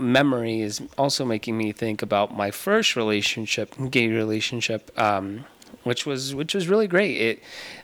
memory 0.00 0.60
is 0.60 0.80
also 0.96 1.24
making 1.24 1.56
me 1.56 1.72
think 1.72 2.02
about 2.02 2.36
my 2.36 2.50
first 2.50 2.96
relationship, 2.96 3.74
gay 3.90 4.08
relationship, 4.08 4.90
um, 4.98 5.44
which 5.86 6.04
was 6.04 6.34
which 6.34 6.52
was 6.52 6.66
really 6.66 6.88
great. 6.88 7.16
It 7.16 7.42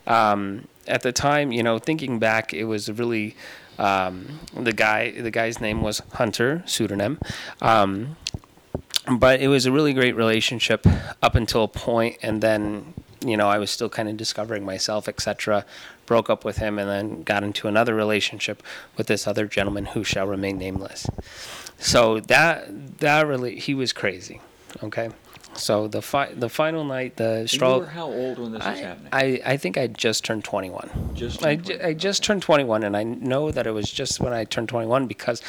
um, 0.08 0.66
at 0.88 1.02
the 1.02 1.12
time, 1.12 1.52
you 1.52 1.62
know, 1.62 1.78
thinking 1.78 2.18
back, 2.18 2.52
it 2.52 2.64
was 2.64 2.90
really 2.90 3.36
um, 3.78 4.40
the 4.54 4.72
guy. 4.72 5.12
The 5.12 5.30
guy's 5.30 5.60
name 5.60 5.82
was 5.82 6.02
Hunter, 6.14 6.64
pseudonym. 6.66 7.20
Um, 7.60 8.16
but 9.08 9.40
it 9.40 9.48
was 9.48 9.66
a 9.66 9.72
really 9.72 9.92
great 9.92 10.16
relationship 10.16 10.84
up 11.22 11.36
until 11.36 11.62
a 11.62 11.68
point, 11.68 12.18
and 12.22 12.42
then 12.42 12.92
you 13.24 13.36
know 13.36 13.48
I 13.48 13.58
was 13.58 13.70
still 13.70 13.88
kind 13.88 14.08
of 14.08 14.16
discovering 14.16 14.64
myself, 14.64 15.08
etc. 15.08 15.64
Broke 16.04 16.28
up 16.28 16.44
with 16.44 16.58
him, 16.58 16.80
and 16.80 16.90
then 16.90 17.22
got 17.22 17.44
into 17.44 17.68
another 17.68 17.94
relationship 17.94 18.64
with 18.96 19.06
this 19.06 19.28
other 19.28 19.46
gentleman 19.46 19.86
who 19.86 20.02
shall 20.02 20.26
remain 20.26 20.58
nameless. 20.58 21.06
So 21.78 22.18
that 22.18 22.98
that 22.98 23.26
really 23.28 23.60
he 23.60 23.74
was 23.74 23.92
crazy. 23.92 24.40
Okay, 24.82 25.10
so 25.54 25.88
the 25.88 26.02
fi- 26.02 26.32
the 26.32 26.48
final 26.48 26.84
night, 26.84 27.16
the 27.16 27.46
straw. 27.46 27.74
you 27.74 27.80
were 27.80 27.86
how 27.86 28.06
old 28.06 28.38
when 28.38 28.52
this 28.52 28.64
was 28.64 28.78
I, 28.78 28.82
happening? 28.82 29.08
I, 29.12 29.40
I 29.44 29.56
think 29.56 29.76
I 29.76 29.86
just 29.86 30.24
turned 30.24 30.44
21. 30.44 31.10
Just 31.14 31.44
I, 31.44 31.56
turned 31.56 31.66
ju- 31.66 31.72
21, 31.74 31.90
I 31.90 31.94
just 31.94 32.20
okay. 32.22 32.26
turned 32.26 32.42
21, 32.42 32.82
and 32.84 32.96
I 32.96 33.02
know 33.02 33.50
that 33.50 33.66
it 33.66 33.72
was 33.72 33.90
just 33.90 34.20
when 34.20 34.32
I 34.32 34.44
turned 34.44 34.68
21 34.68 35.06
because 35.06 35.42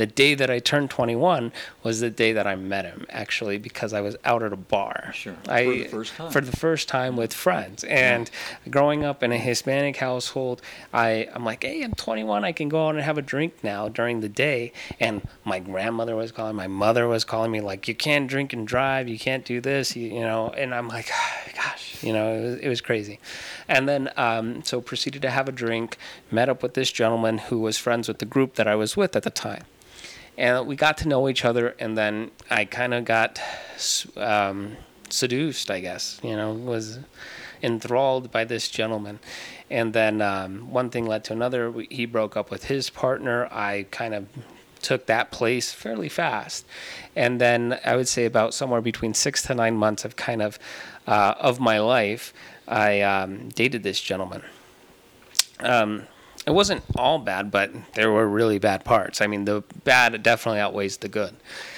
the 0.00 0.06
day 0.06 0.34
that 0.34 0.50
I 0.50 0.60
turned 0.60 0.88
21 0.88 1.52
was 1.82 2.00
the 2.00 2.08
day 2.08 2.32
that 2.32 2.46
I 2.46 2.56
met 2.56 2.86
him, 2.86 3.04
actually, 3.10 3.58
because 3.58 3.92
I 3.92 4.00
was 4.00 4.16
out 4.24 4.42
at 4.42 4.50
a 4.50 4.56
bar. 4.56 5.12
Sure. 5.14 5.36
I, 5.46 5.64
For 5.64 5.72
the 5.74 5.84
first 5.88 6.14
time. 6.14 6.30
For 6.32 6.40
the 6.40 6.56
first 6.56 6.88
time 6.88 7.16
with 7.16 7.34
friends. 7.34 7.84
And 7.84 8.30
growing 8.70 9.04
up 9.04 9.22
in 9.22 9.30
a 9.30 9.36
Hispanic 9.36 9.96
household, 9.96 10.62
I, 10.94 11.28
I'm 11.34 11.44
like, 11.44 11.64
hey, 11.64 11.82
I'm 11.82 11.92
21. 11.92 12.44
I 12.44 12.52
can 12.52 12.70
go 12.70 12.86
out 12.86 12.94
and 12.94 13.04
have 13.04 13.18
a 13.18 13.22
drink 13.22 13.62
now 13.62 13.90
during 13.90 14.20
the 14.20 14.28
day. 14.30 14.72
And 14.98 15.20
my 15.44 15.58
grandmother 15.58 16.16
was 16.16 16.32
calling, 16.32 16.56
my 16.56 16.66
mother 16.66 17.06
was 17.06 17.24
calling 17.24 17.50
me, 17.50 17.60
like, 17.60 17.86
you 17.86 17.94
can't 17.94 18.26
drink 18.26 18.54
and 18.54 18.66
drive. 18.66 19.06
You 19.06 19.18
can't 19.18 19.44
do 19.50 19.60
this, 19.60 19.96
you, 19.96 20.08
you 20.08 20.20
know. 20.20 20.50
And 20.50 20.74
I'm 20.74 20.88
like, 20.88 21.10
gosh, 21.54 22.02
you 22.02 22.12
know, 22.12 22.32
it 22.32 22.40
was, 22.40 22.54
it 22.60 22.68
was 22.68 22.80
crazy. 22.80 23.18
And 23.68 23.88
then, 23.88 24.10
um, 24.16 24.62
so 24.64 24.80
proceeded 24.80 25.22
to 25.22 25.30
have 25.30 25.48
a 25.48 25.52
drink, 25.52 25.96
met 26.30 26.48
up 26.48 26.62
with 26.62 26.74
this 26.74 26.92
gentleman 26.92 27.38
who 27.38 27.58
was 27.58 27.76
friends 27.76 28.08
with 28.08 28.18
the 28.18 28.26
group 28.26 28.54
that 28.54 28.68
I 28.68 28.76
was 28.76 28.96
with 28.96 29.16
at 29.16 29.24
the 29.24 29.30
time. 29.30 29.64
And 30.38 30.66
we 30.66 30.76
got 30.76 30.96
to 30.98 31.08
know 31.08 31.28
each 31.28 31.44
other, 31.44 31.74
and 31.78 31.98
then 31.98 32.30
I 32.50 32.64
kind 32.64 32.94
of 32.94 33.04
got 33.04 33.40
um, 34.16 34.76
seduced, 35.10 35.70
I 35.70 35.80
guess, 35.80 36.20
you 36.22 36.36
know, 36.36 36.52
was 36.52 37.00
enthralled 37.62 38.30
by 38.30 38.44
this 38.44 38.68
gentleman. 38.68 39.18
And 39.68 39.92
then 39.92 40.22
um, 40.22 40.70
one 40.70 40.88
thing 40.88 41.06
led 41.06 41.24
to 41.24 41.32
another. 41.32 41.74
He 41.90 42.06
broke 42.06 42.36
up 42.36 42.50
with 42.50 42.64
his 42.64 42.88
partner. 42.88 43.48
I 43.50 43.86
kind 43.90 44.14
of 44.14 44.28
took 44.82 45.06
that 45.06 45.30
place 45.30 45.72
fairly 45.72 46.08
fast. 46.08 46.66
And 47.14 47.40
then 47.40 47.78
I 47.84 47.96
would 47.96 48.08
say 48.08 48.24
about 48.24 48.54
somewhere 48.54 48.80
between 48.80 49.14
six 49.14 49.42
to 49.44 49.54
nine 49.54 49.76
months 49.76 50.04
of 50.04 50.16
kind 50.16 50.42
of 50.42 50.58
uh, 51.06 51.34
of 51.38 51.60
my 51.60 51.78
life, 51.80 52.32
I 52.68 53.00
um, 53.00 53.48
dated 53.48 53.82
this 53.82 54.00
gentleman. 54.00 54.42
Um, 55.60 56.06
it 56.46 56.52
wasn't 56.52 56.82
all 56.96 57.18
bad, 57.18 57.50
but 57.50 57.70
there 57.94 58.10
were 58.10 58.26
really 58.26 58.58
bad 58.58 58.84
parts. 58.84 59.20
I 59.20 59.26
mean, 59.26 59.44
the 59.44 59.62
bad 59.84 60.22
definitely 60.22 60.60
outweighs 60.60 60.96
the 60.96 61.08
good. 61.08 61.34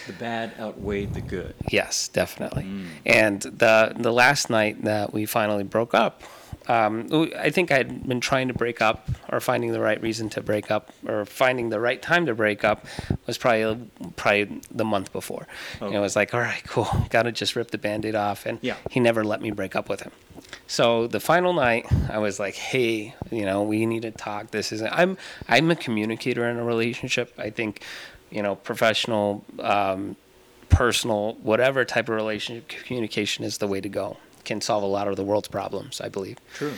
the 0.06 0.12
bad 0.12 0.52
outweighed 0.58 1.14
the 1.14 1.20
good. 1.20 1.54
Yes, 1.68 2.08
definitely. 2.08 2.66
And 3.04 3.42
the 3.42 3.92
the 3.96 4.12
last 4.12 4.50
night 4.50 4.84
that 4.84 5.12
we 5.12 5.26
finally 5.26 5.64
broke 5.64 5.94
up, 5.94 6.22
um, 6.68 7.08
I 7.38 7.50
think 7.50 7.70
I 7.72 7.76
had 7.78 8.06
been 8.06 8.20
trying 8.20 8.48
to 8.48 8.54
break 8.54 8.80
up 8.80 9.08
or 9.30 9.40
finding 9.40 9.72
the 9.72 9.80
right 9.80 10.00
reason 10.00 10.28
to 10.30 10.40
break 10.40 10.70
up 10.70 10.92
or 11.06 11.24
finding 11.24 11.70
the 11.70 11.80
right 11.80 12.00
time 12.00 12.26
to 12.26 12.34
break 12.34 12.64
up 12.64 12.86
was 13.26 13.36
probably 13.38 13.88
probably 14.16 14.60
the 14.70 14.84
month 14.84 15.12
before. 15.12 15.46
You 15.80 15.90
know, 15.90 15.98
it 15.98 16.00
was 16.00 16.14
like, 16.16 16.32
all 16.34 16.40
right, 16.40 16.62
cool, 16.66 16.86
got 17.10 17.22
to 17.24 17.32
just 17.32 17.56
rip 17.56 17.70
the 17.72 17.78
band-aid 17.78 18.14
off. 18.14 18.46
And 18.46 18.58
Yeah. 18.62 18.76
he 18.90 19.00
never 19.00 19.24
let 19.24 19.40
me 19.42 19.50
break 19.50 19.74
up 19.74 19.88
with 19.88 20.02
him. 20.02 20.12
So 20.66 21.06
the 21.06 21.20
final 21.20 21.52
night, 21.52 21.86
I 22.10 22.18
was 22.18 22.38
like, 22.40 22.54
"Hey, 22.54 23.14
you 23.30 23.44
know, 23.44 23.62
we 23.62 23.84
need 23.86 24.02
to 24.02 24.10
talk. 24.10 24.50
This 24.50 24.72
isn't. 24.72 24.92
I'm 24.92 25.18
I'm 25.48 25.70
a 25.70 25.76
communicator 25.76 26.48
in 26.48 26.56
a 26.56 26.64
relationship. 26.64 27.32
I 27.38 27.50
think, 27.50 27.82
you 28.30 28.42
know, 28.42 28.54
professional, 28.54 29.44
um, 29.60 30.16
personal, 30.68 31.34
whatever 31.42 31.84
type 31.84 32.08
of 32.08 32.14
relationship, 32.16 32.68
communication 32.68 33.44
is 33.44 33.58
the 33.58 33.66
way 33.66 33.80
to 33.80 33.88
go. 33.88 34.16
Can 34.44 34.60
solve 34.60 34.82
a 34.82 34.86
lot 34.86 35.08
of 35.08 35.16
the 35.16 35.24
world's 35.24 35.48
problems, 35.48 36.00
I 36.00 36.08
believe. 36.08 36.38
True. 36.54 36.72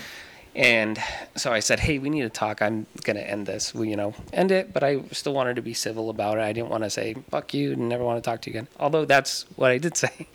And 0.57 0.99
so 1.35 1.53
I 1.53 1.59
said, 1.61 1.81
"Hey, 1.81 1.99
we 1.99 2.09
need 2.11 2.23
to 2.23 2.29
talk. 2.29 2.63
I'm 2.63 2.87
gonna 3.03 3.21
end 3.21 3.47
this. 3.47 3.75
We, 3.75 3.91
you 3.91 3.97
know, 3.97 4.15
end 4.33 4.53
it." 4.53 4.73
But 4.73 4.85
I 4.85 5.01
still 5.11 5.35
wanted 5.35 5.57
to 5.57 5.63
be 5.63 5.75
civil 5.75 6.11
about 6.11 6.39
it. 6.39 6.43
I 6.43 6.53
didn't 6.53 6.71
want 6.71 6.85
to 6.85 6.91
say 6.91 7.17
"fuck 7.31 7.53
you" 7.55 7.73
and 7.73 7.89
never 7.89 8.05
want 8.05 8.23
to 8.23 8.31
talk 8.31 8.41
to 8.43 8.51
you 8.51 8.59
again. 8.59 8.69
Although 8.79 9.05
that's 9.05 9.47
what 9.57 9.73
I 9.73 9.79
did 9.79 9.97
say. 10.05 10.29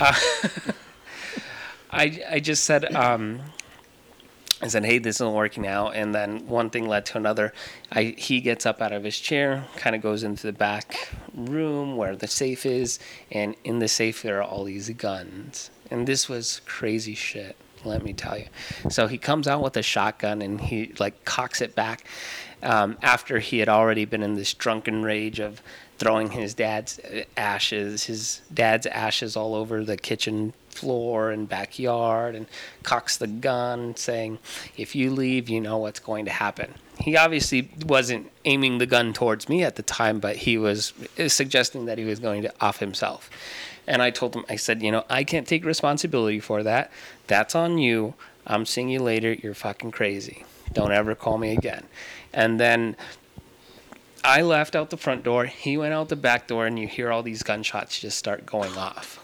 Uh, 0.00 0.14
I 1.90 2.22
I 2.30 2.40
just 2.40 2.64
said, 2.64 2.94
um, 2.94 3.40
I 4.62 4.68
said, 4.68 4.84
"Hey, 4.86 4.96
this 4.98 5.16
isn't 5.16 5.34
working 5.34 5.66
out." 5.66 5.96
And 5.96 6.14
then 6.14 6.46
one 6.46 6.70
thing 6.70 6.88
led 6.88 7.04
to 7.06 7.18
another. 7.18 7.52
I 7.90 8.14
he 8.16 8.40
gets 8.40 8.64
up 8.64 8.80
out 8.80 8.92
of 8.92 9.04
his 9.04 9.18
chair, 9.18 9.64
kind 9.76 9.94
of 9.94 10.00
goes 10.00 10.22
into 10.22 10.46
the 10.46 10.52
back 10.54 11.10
room 11.34 11.96
where 11.98 12.16
the 12.16 12.28
safe 12.28 12.64
is, 12.64 12.98
and 13.30 13.54
in 13.64 13.80
the 13.80 13.88
safe 13.88 14.22
there 14.22 14.38
are 14.38 14.44
all 14.44 14.64
these 14.64 14.88
guns. 14.90 15.70
And 15.92 16.06
this 16.06 16.28
was 16.28 16.62
crazy 16.64 17.14
shit. 17.14 17.54
Let 17.84 18.02
me 18.02 18.12
tell 18.12 18.38
you. 18.38 18.46
So 18.88 19.08
he 19.08 19.18
comes 19.18 19.46
out 19.46 19.62
with 19.62 19.76
a 19.76 19.82
shotgun 19.82 20.40
and 20.40 20.60
he 20.60 20.94
like 20.98 21.24
cocks 21.24 21.60
it 21.60 21.74
back 21.74 22.06
um, 22.62 22.96
after 23.02 23.40
he 23.40 23.58
had 23.58 23.68
already 23.68 24.04
been 24.04 24.22
in 24.22 24.34
this 24.34 24.54
drunken 24.54 25.02
rage 25.02 25.38
of 25.40 25.60
throwing 25.98 26.30
his 26.30 26.54
dad's 26.54 26.98
uh, 27.00 27.24
ashes, 27.36 28.04
his 28.04 28.40
dad's 28.52 28.86
ashes 28.86 29.36
all 29.36 29.54
over 29.54 29.84
the 29.84 29.96
kitchen 29.96 30.52
floor 30.68 31.30
and 31.30 31.48
backyard, 31.48 32.34
and 32.34 32.46
cocks 32.82 33.16
the 33.16 33.26
gun, 33.26 33.94
saying, 33.94 34.38
"If 34.76 34.96
you 34.96 35.10
leave, 35.10 35.48
you 35.48 35.60
know 35.60 35.78
what's 35.78 36.00
going 36.00 36.24
to 36.24 36.30
happen." 36.30 36.74
He 36.98 37.16
obviously 37.16 37.70
wasn't 37.84 38.30
aiming 38.44 38.78
the 38.78 38.86
gun 38.86 39.12
towards 39.12 39.48
me 39.48 39.62
at 39.64 39.76
the 39.76 39.82
time, 39.82 40.18
but 40.18 40.36
he 40.36 40.56
was 40.56 40.92
uh, 41.18 41.28
suggesting 41.28 41.86
that 41.86 41.98
he 41.98 42.04
was 42.04 42.18
going 42.18 42.42
to 42.42 42.52
off 42.60 42.78
himself. 42.78 43.30
And 43.86 44.00
I 44.00 44.10
told 44.10 44.36
him, 44.36 44.44
I 44.48 44.56
said, 44.56 44.82
you 44.82 44.92
know, 44.92 45.04
I 45.10 45.24
can't 45.24 45.46
take 45.46 45.64
responsibility 45.64 46.40
for 46.40 46.62
that. 46.62 46.92
That's 47.26 47.54
on 47.54 47.78
you. 47.78 48.14
I'm 48.46 48.64
seeing 48.66 48.88
you 48.88 49.00
later. 49.00 49.32
You're 49.32 49.54
fucking 49.54 49.90
crazy. 49.90 50.44
Don't 50.72 50.92
ever 50.92 51.14
call 51.14 51.38
me 51.38 51.52
again. 51.52 51.84
And 52.32 52.60
then 52.60 52.96
I 54.24 54.42
left 54.42 54.76
out 54.76 54.90
the 54.90 54.96
front 54.96 55.24
door. 55.24 55.46
He 55.46 55.76
went 55.76 55.92
out 55.94 56.08
the 56.08 56.16
back 56.16 56.46
door, 56.46 56.66
and 56.66 56.78
you 56.78 56.86
hear 56.86 57.10
all 57.10 57.22
these 57.22 57.42
gunshots 57.42 57.98
just 57.98 58.16
start 58.16 58.46
going 58.46 58.76
off. 58.76 59.18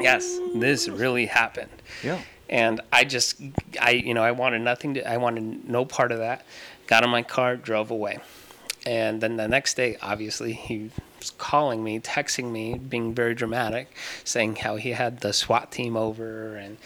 Yes, 0.00 0.38
this 0.54 0.88
really 0.88 1.26
happened. 1.26 1.70
Yeah. 2.02 2.20
And 2.48 2.80
I 2.92 3.04
just, 3.04 3.40
I, 3.80 3.90
you 3.90 4.14
know, 4.14 4.22
I 4.22 4.32
wanted 4.32 4.62
nothing 4.62 4.94
to, 4.94 5.08
I 5.08 5.18
wanted 5.18 5.68
no 5.68 5.84
part 5.84 6.12
of 6.12 6.18
that. 6.18 6.44
Got 6.86 7.04
in 7.04 7.10
my 7.10 7.22
car, 7.22 7.56
drove 7.56 7.90
away. 7.90 8.18
And 8.86 9.20
then 9.20 9.36
the 9.36 9.48
next 9.48 9.74
day, 9.74 9.98
obviously, 10.00 10.52
he 10.52 10.90
calling 11.38 11.82
me, 11.82 12.00
texting 12.00 12.50
me, 12.50 12.78
being 12.78 13.14
very 13.14 13.34
dramatic, 13.34 13.94
saying 14.24 14.56
how 14.56 14.76
he 14.76 14.90
had 14.90 15.20
the 15.20 15.32
SWAT 15.32 15.70
team 15.72 15.96
over 15.96 16.56
and, 16.56 16.76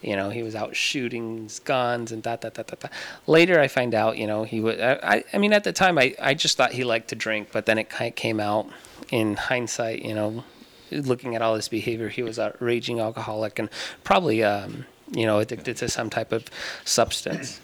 you 0.00 0.16
know, 0.16 0.30
he 0.30 0.42
was 0.42 0.54
out 0.54 0.76
shooting 0.76 1.50
guns 1.64 2.12
and 2.12 2.22
that, 2.22 2.40
that, 2.40 2.54
that, 2.54 2.68
that, 2.68 2.80
that. 2.80 2.92
Later, 3.26 3.60
I 3.60 3.68
find 3.68 3.94
out, 3.94 4.16
you 4.16 4.26
know, 4.26 4.44
he 4.44 4.60
was, 4.60 4.80
I, 4.80 5.24
I 5.32 5.38
mean, 5.38 5.52
at 5.52 5.64
the 5.64 5.72
time, 5.72 5.98
I, 5.98 6.14
I 6.20 6.34
just 6.34 6.56
thought 6.56 6.72
he 6.72 6.84
liked 6.84 7.08
to 7.08 7.14
drink, 7.14 7.48
but 7.52 7.66
then 7.66 7.78
it 7.78 7.90
kind 7.90 8.08
of 8.08 8.14
came 8.14 8.40
out 8.40 8.66
in 9.10 9.36
hindsight, 9.36 10.04
you 10.04 10.14
know, 10.14 10.44
looking 10.90 11.34
at 11.34 11.42
all 11.42 11.54
his 11.54 11.68
behavior, 11.68 12.08
he 12.08 12.22
was 12.22 12.38
a 12.38 12.56
raging 12.60 13.00
alcoholic 13.00 13.58
and 13.58 13.68
probably, 14.04 14.42
um, 14.42 14.86
you 15.10 15.26
know, 15.26 15.38
addicted 15.38 15.76
to 15.78 15.88
some 15.88 16.10
type 16.10 16.32
of 16.32 16.46
substance 16.84 17.60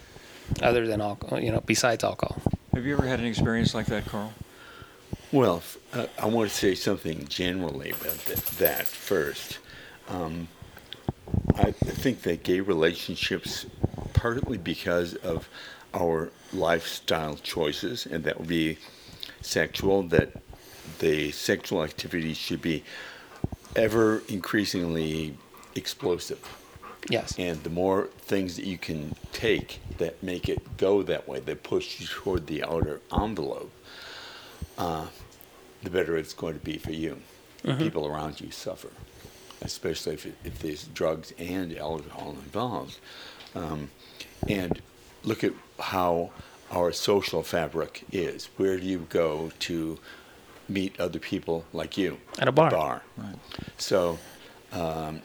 other 0.62 0.86
than 0.86 1.00
alcohol, 1.00 1.40
you 1.40 1.50
know, 1.50 1.60
besides 1.60 2.04
alcohol. 2.04 2.40
Have 2.74 2.84
you 2.84 2.94
ever 2.94 3.06
had 3.06 3.20
an 3.20 3.26
experience 3.26 3.74
like 3.74 3.86
that, 3.86 4.06
Carl? 4.06 4.32
Well, 5.32 5.62
uh, 5.92 6.06
I 6.18 6.26
want 6.26 6.50
to 6.50 6.56
say 6.56 6.74
something 6.76 7.26
generally 7.28 7.90
about 7.90 8.18
th- 8.18 8.38
that 8.58 8.86
first. 8.86 9.58
Um, 10.08 10.46
I 11.56 11.72
think 11.72 12.22
that 12.22 12.44
gay 12.44 12.60
relationships, 12.60 13.66
partly 14.14 14.56
because 14.56 15.14
of 15.16 15.48
our 15.92 16.30
lifestyle 16.52 17.36
choices, 17.36 18.06
and 18.06 18.22
that 18.22 18.38
would 18.38 18.48
be 18.48 18.78
sexual, 19.40 20.04
that 20.04 20.40
the 21.00 21.32
sexual 21.32 21.82
activity 21.82 22.32
should 22.32 22.62
be 22.62 22.84
ever 23.74 24.22
increasingly 24.28 25.36
explosive. 25.74 26.56
Yes. 27.10 27.34
And 27.36 27.62
the 27.64 27.70
more 27.70 28.08
things 28.18 28.56
that 28.56 28.64
you 28.64 28.78
can 28.78 29.16
take 29.32 29.80
that 29.98 30.22
make 30.22 30.48
it 30.48 30.76
go 30.76 31.02
that 31.02 31.28
way, 31.28 31.40
that 31.40 31.62
push 31.64 32.00
you 32.00 32.06
toward 32.06 32.46
the 32.46 32.62
outer 32.64 33.00
envelope, 33.12 33.72
uh, 34.78 35.06
the 35.82 35.90
better 35.90 36.16
it's 36.16 36.34
going 36.34 36.54
to 36.54 36.64
be 36.64 36.78
for 36.78 36.92
you. 36.92 37.18
People 37.78 38.06
around 38.06 38.40
you 38.40 38.52
suffer, 38.52 38.90
especially 39.60 40.14
if, 40.14 40.26
if 40.44 40.58
there's 40.60 40.84
drugs 40.84 41.32
and 41.36 41.76
alcohol 41.76 42.30
involved. 42.30 42.98
Um, 43.56 43.90
and 44.48 44.80
look 45.24 45.42
at 45.42 45.52
how 45.80 46.30
our 46.70 46.92
social 46.92 47.42
fabric 47.42 48.04
is. 48.12 48.46
Where 48.56 48.76
do 48.76 48.84
you 48.84 49.06
go 49.08 49.50
to 49.60 49.98
meet 50.68 50.98
other 51.00 51.18
people 51.18 51.64
like 51.72 51.96
you? 51.96 52.18
At 52.38 52.46
a 52.46 52.52
bar. 52.52 52.70
bar. 52.70 53.02
Right. 53.16 53.34
So, 53.78 54.18
um, 54.72 55.22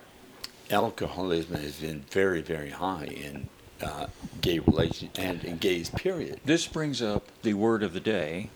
alcoholism 0.71 1.57
has 1.57 1.75
been 1.75 2.05
very, 2.09 2.41
very 2.41 2.69
high 2.69 3.05
in 3.05 3.49
uh, 3.81 4.07
gay 4.41 4.59
relations 4.59 5.11
and 5.17 5.43
in 5.43 5.57
gays. 5.57 5.89
Period. 5.89 6.39
This 6.45 6.67
brings 6.67 7.01
up 7.01 7.27
the 7.43 7.53
word 7.53 7.83
of 7.83 7.93
the 7.93 7.99
day, 7.99 8.49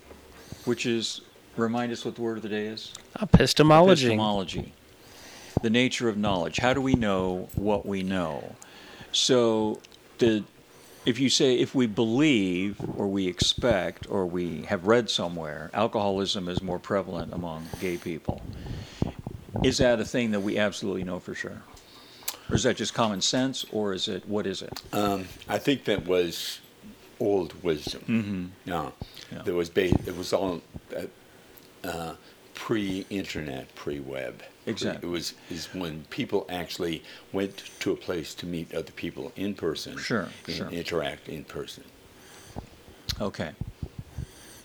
which 0.63 0.85
is 0.85 1.21
remind 1.57 1.91
us 1.91 2.03
what 2.05 2.15
the 2.15 2.21
word 2.21 2.37
of 2.37 2.43
the 2.43 2.49
day 2.49 2.65
is. 2.67 2.93
Epistemology. 3.21 4.07
Epistemology. 4.07 4.73
The 5.61 5.69
nature 5.69 6.09
of 6.09 6.17
knowledge. 6.17 6.57
How 6.57 6.73
do 6.73 6.81
we 6.81 6.93
know 6.95 7.49
what 7.55 7.85
we 7.85 8.03
know? 8.03 8.55
So, 9.11 9.79
the 10.17 10.43
if 11.05 11.19
you 11.19 11.29
say 11.29 11.55
if 11.59 11.75
we 11.75 11.85
believe 11.87 12.77
or 12.97 13.07
we 13.07 13.27
expect 13.27 14.07
or 14.09 14.25
we 14.25 14.63
have 14.63 14.87
read 14.87 15.09
somewhere 15.09 15.69
alcoholism 15.73 16.49
is 16.49 16.61
more 16.63 16.79
prevalent 16.79 17.31
among 17.31 17.67
gay 17.79 17.95
people, 17.97 18.41
is 19.63 19.77
that 19.77 19.99
a 19.99 20.05
thing 20.05 20.31
that 20.31 20.39
we 20.41 20.57
absolutely 20.57 21.03
know 21.03 21.19
for 21.19 21.33
sure? 21.35 21.61
Or 22.49 22.55
is 22.55 22.63
that 22.63 22.75
just 22.75 22.93
common 22.93 23.21
sense 23.21 23.65
or 23.71 23.93
is 23.93 24.07
it 24.07 24.27
what 24.27 24.45
is 24.45 24.61
it? 24.61 24.81
Um, 24.91 25.25
I 25.47 25.57
think 25.57 25.85
that 25.85 26.05
was 26.05 26.59
old 27.19 27.53
wisdom. 27.63 28.01
Mm-hmm. 28.07 28.69
No, 28.69 28.91
Yeah. 29.31 29.43
there 29.43 29.53
was 29.55 29.69
ba- 29.69 29.85
it 30.07 30.17
was 30.17 30.33
all 30.33 30.61
uh, 30.95 31.03
uh, 31.85 32.15
pre-internet, 32.53 33.73
pre-web. 33.75 34.41
Exactly. 34.65 35.07
It 35.07 35.11
was 35.11 35.33
is 35.51 35.67
when 35.73 36.05
people 36.09 36.47
actually 36.49 37.03
went 37.31 37.63
to 37.81 37.91
a 37.91 37.95
place 37.95 38.33
to 38.35 38.45
meet 38.45 38.73
other 38.73 38.91
people 38.91 39.31
in 39.35 39.53
person. 39.53 39.97
Sure, 39.97 40.29
and 40.47 40.55
sure. 40.55 40.69
interact 40.69 41.29
in 41.29 41.43
person. 41.43 41.83
Okay. 43.21 43.51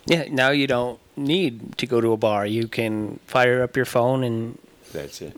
Yeah, 0.06 0.24
now 0.30 0.50
you 0.50 0.66
don't 0.66 0.98
need 1.16 1.76
to 1.78 1.86
go 1.86 2.00
to 2.00 2.12
a 2.12 2.16
bar. 2.16 2.46
You 2.46 2.66
can 2.66 3.20
fire 3.26 3.62
up 3.62 3.76
your 3.76 3.84
phone 3.84 4.24
and 4.24 4.58
That's 4.92 5.20
it. 5.20 5.36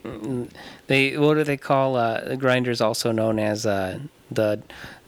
they 0.86 1.16
what 1.18 1.34
do 1.34 1.44
they 1.44 1.56
call 1.56 1.96
uh, 1.96 2.36
grinders 2.36 2.80
also 2.80 3.10
known 3.10 3.38
as 3.38 3.66
uh, 3.66 3.98
the 4.30 4.62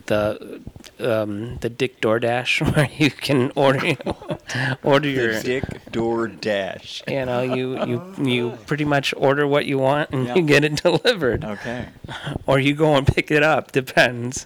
the 0.07 0.61
um, 0.99 1.57
the 1.57 1.69
Dick 1.69 2.01
DoorDash 2.01 2.61
where 2.75 2.89
you 2.97 3.11
can 3.11 3.51
order 3.55 3.95
order 4.83 5.09
your 5.09 5.33
The 5.35 5.41
Dick 5.43 5.91
Door 5.91 6.27
Dash. 6.29 7.03
you 7.07 7.25
know 7.25 7.41
you 7.41 7.83
you 7.85 8.13
you 8.23 8.51
pretty 8.67 8.85
much 8.85 9.13
order 9.17 9.47
what 9.47 9.65
you 9.65 9.77
want 9.79 10.11
and 10.11 10.27
you 10.35 10.41
get 10.43 10.63
it 10.63 10.81
delivered 10.81 11.43
Okay. 11.43 11.87
or 12.45 12.59
you 12.59 12.75
go 12.75 12.95
and 12.95 13.05
pick 13.07 13.31
it 13.31 13.43
up 13.43 13.71
depends. 13.71 14.45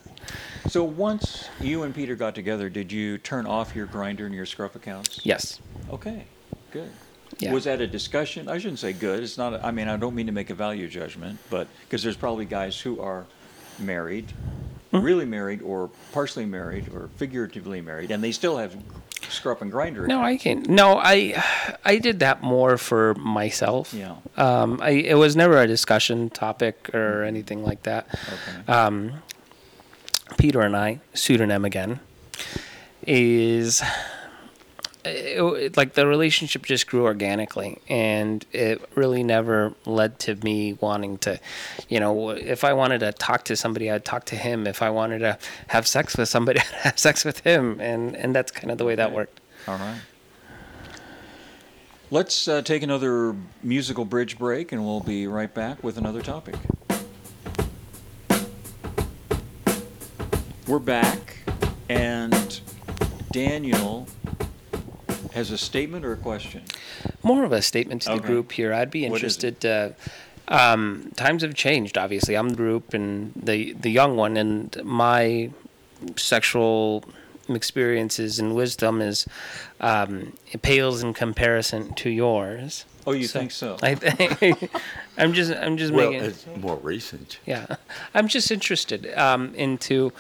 So 0.68 0.84
once 0.84 1.50
you 1.60 1.84
and 1.84 1.96
Peter 1.96 2.16
got 2.16 2.36
together, 2.36 2.70
did 2.70 2.92
you 2.92 3.18
turn 3.18 3.46
off 3.48 3.76
your 3.76 3.88
Grindr 3.88 4.26
and 4.26 4.36
your 4.36 4.46
scruff 4.46 4.76
accounts? 4.76 5.22
Yes. 5.26 5.60
Okay, 5.90 6.26
good. 6.72 6.90
Yeah. 7.40 7.54
Was 7.54 7.64
that 7.64 7.80
a 7.82 7.88
discussion? 7.88 8.48
I 8.50 8.58
shouldn't 8.60 8.80
say 8.80 8.94
good. 8.94 9.24
It's 9.24 9.38
not. 9.38 9.64
I 9.64 9.72
mean, 9.72 9.88
I 9.88 9.96
don't 9.98 10.14
mean 10.14 10.26
to 10.28 10.32
make 10.34 10.50
a 10.50 10.54
value 10.54 10.88
judgment, 10.88 11.40
but 11.50 11.68
because 11.86 12.04
there's 12.04 12.18
probably 12.18 12.46
guys 12.46 12.80
who 12.80 13.00
are 13.00 13.26
married, 13.80 14.32
Hmm? 14.92 15.02
really 15.02 15.26
married, 15.26 15.62
or 15.62 15.90
partially 16.12 16.46
married, 16.46 16.90
or 16.94 17.10
figuratively 17.18 17.80
married, 17.82 18.10
and 18.12 18.24
they 18.24 18.32
still 18.32 18.58
have 18.58 18.76
scruff 19.30 19.62
and 19.62 19.72
Grindr. 19.72 20.08
No, 20.08 20.20
I 20.22 20.32
accounts. 20.32 20.66
can. 20.68 20.76
No, 20.76 20.98
I 20.98 21.44
I 21.86 21.98
did 21.98 22.20
that 22.20 22.42
more 22.42 22.78
for 22.78 23.14
myself. 23.16 23.94
Yeah. 23.94 24.16
Um, 24.38 24.80
I 24.82 24.90
it 24.92 25.14
was 25.16 25.36
never 25.36 25.62
a 25.62 25.68
discussion 25.68 26.30
topic 26.32 26.90
or 26.94 27.24
anything 27.24 27.64
like 27.64 27.84
that. 27.84 28.08
Okay. 28.12 28.72
Um, 28.72 29.14
Peter 30.38 30.62
and 30.62 30.76
I, 30.76 31.00
pseudonym 31.14 31.66
again, 31.66 32.00
is 33.06 33.84
it, 35.10 35.78
like 35.78 35.94
the 35.94 36.08
relationship 36.08 36.66
just 36.66 36.88
grew 36.88 37.06
organically, 37.06 37.80
and 37.88 38.46
it 38.52 38.82
really 38.96 39.24
never 39.24 39.74
led 39.86 40.20
to 40.20 40.36
me 40.36 40.74
wanting 40.74 41.18
to, 41.20 41.40
you 41.88 42.00
know, 42.00 42.30
if 42.30 42.64
I 42.64 42.74
wanted 42.74 43.00
to 43.00 43.12
talk 43.12 43.46
to 43.46 43.56
somebody, 43.56 43.90
I'd 43.92 44.06
talk 44.06 44.26
to 44.26 44.36
him. 44.36 44.68
If 44.68 44.82
I 44.82 44.90
wanted 44.90 45.20
to 45.20 45.38
have 45.68 45.88
sex 45.88 46.18
with 46.18 46.30
somebody, 46.30 46.60
I'd 46.74 46.82
have 46.82 47.00
sex 47.00 47.26
with 47.26 47.40
him, 47.40 47.80
and 47.80 48.16
and 48.16 48.36
that's 48.36 48.52
kind 48.52 48.72
of 48.72 48.78
the 48.78 48.86
way 48.86 48.96
that 48.96 49.12
worked. 49.12 49.40
All 49.68 49.78
right. 49.78 50.00
Let's 52.12 52.48
uh, 52.48 52.64
take 52.64 52.82
another 52.82 53.36
musical 53.62 54.04
bridge 54.04 54.40
break, 54.40 54.72
and 54.72 54.84
we'll 54.84 55.02
be 55.02 55.28
right 55.28 55.54
back 55.54 55.84
with 55.84 55.98
another 55.98 56.24
topic. 56.24 56.56
We're 60.68 60.80
back, 60.80 61.38
and 61.88 62.62
Daniel 63.32 64.08
has 65.34 65.52
a 65.52 65.58
statement 65.58 66.06
or 66.06 66.14
a 66.14 66.18
question. 66.18 66.64
more 67.24 67.44
of 67.44 67.52
a 67.52 67.62
statement 67.62 68.02
to 68.04 68.16
the 68.16 68.20
group 68.20 68.52
here. 68.52 68.74
I'd 68.74 68.92
be 68.92 69.08
What 69.10 69.24
is 69.24 69.38
it? 69.38 69.44
interested. 69.44 69.66
Uh, 69.66 70.54
um, 70.54 71.12
times 71.16 71.44
have 71.44 71.54
changed. 71.54 71.98
Obviously, 71.98 72.36
I'm 72.36 72.50
the 72.50 72.56
group 72.56 72.94
and 72.94 73.32
the 73.36 73.74
the 73.74 73.92
young 73.92 74.16
one, 74.18 74.36
and 74.38 74.76
my 74.84 75.52
sexual 76.16 77.04
experiences 77.48 78.40
and 78.40 78.56
wisdom 78.56 79.02
is 79.02 79.26
um, 79.80 80.34
it 80.52 80.62
pales 80.62 81.04
in 81.04 81.14
comparison 81.14 81.94
to 81.96 82.10
yours. 82.10 82.86
Oh, 83.10 83.14
you 83.14 83.28
think 83.28 83.50
so? 83.52 83.78
I 83.82 83.96
think 83.96 84.70
I'm 85.18 85.34
just 85.34 85.52
I'm 85.52 85.78
just 85.78 85.92
Well, 85.92 86.12
making 86.12 86.26
it's 86.30 86.46
more 86.58 86.76
recent. 86.78 87.40
yeah. 87.46 87.78
I'm 88.14 88.28
just 88.28 88.52
interested 88.52 89.12
um, 89.18 89.56
into 89.56 90.12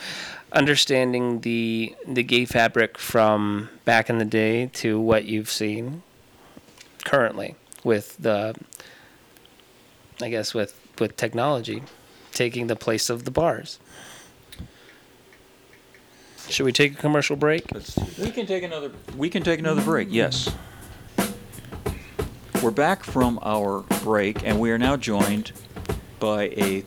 understanding 0.51 1.41
the 1.41 1.95
the 2.07 2.23
gay 2.23 2.45
fabric 2.45 2.97
from 2.97 3.69
back 3.85 4.09
in 4.09 4.17
the 4.17 4.25
day 4.25 4.65
to 4.73 4.99
what 4.99 5.25
you've 5.25 5.51
seen 5.51 6.01
currently 7.05 7.55
with 7.83 8.17
the 8.17 8.55
I 10.21 10.29
guess 10.29 10.53
with 10.55 10.73
with 10.99 11.15
technology 11.15 11.83
taking 12.31 12.67
the 12.67 12.75
place 12.75 13.09
of 13.11 13.23
the 13.25 13.31
bars. 13.31 13.79
Should 16.49 16.65
we 16.65 16.71
take 16.71 16.93
a 16.93 16.95
commercial 16.97 17.35
break? 17.35 17.71
Let's 17.71 17.93
do 17.93 18.03
that. 18.05 18.17
We 18.17 18.31
can 18.31 18.47
take 18.47 18.63
another. 18.63 18.91
We 19.15 19.29
can 19.29 19.43
take 19.43 19.59
another 19.59 19.83
break. 19.83 20.07
Yes. 20.09 20.49
We're 22.61 22.71
back 22.71 23.05
from 23.05 23.39
our 23.41 23.83
break, 24.03 24.45
and 24.45 24.59
we 24.59 24.69
are 24.71 24.77
now 24.77 24.97
joined 24.97 25.53
by 26.19 26.49
a 26.49 26.83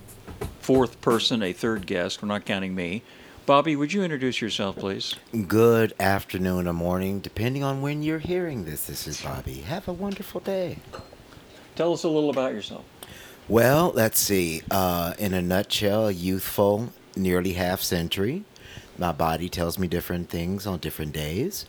fourth 0.61 1.00
person, 1.00 1.42
a 1.42 1.54
third 1.54 1.87
guest. 1.87 2.20
We're 2.20 2.28
not 2.28 2.44
counting 2.44 2.74
me. 2.74 3.02
Bobby, 3.46 3.74
would 3.74 3.90
you 3.90 4.02
introduce 4.02 4.42
yourself, 4.42 4.76
please? 4.76 5.14
Good 5.48 5.94
afternoon 5.98 6.68
or 6.68 6.74
morning, 6.74 7.20
depending 7.20 7.64
on 7.64 7.80
when 7.80 8.02
you're 8.02 8.18
hearing 8.18 8.66
this. 8.66 8.85
This 8.85 9.08
is 9.08 9.22
Bobby. 9.22 9.62
Have 9.62 9.88
a 9.88 9.94
wonderful 9.94 10.42
day. 10.42 10.76
Tell 11.74 11.94
us 11.94 12.04
a 12.04 12.08
little 12.08 12.28
about 12.28 12.52
yourself. 12.52 12.85
Well, 13.48 13.92
let's 13.94 14.20
see. 14.20 14.61
Uh, 14.70 15.14
in 15.18 15.32
a 15.32 15.40
nutshell, 15.40 16.08
a 16.08 16.12
youthful, 16.12 16.92
nearly 17.16 17.54
half 17.54 17.80
century. 17.80 18.44
My 18.98 19.12
body 19.12 19.48
tells 19.48 19.78
me 19.78 19.88
different 19.88 20.28
things 20.28 20.66
on 20.66 20.80
different 20.80 21.14
days. 21.14 21.64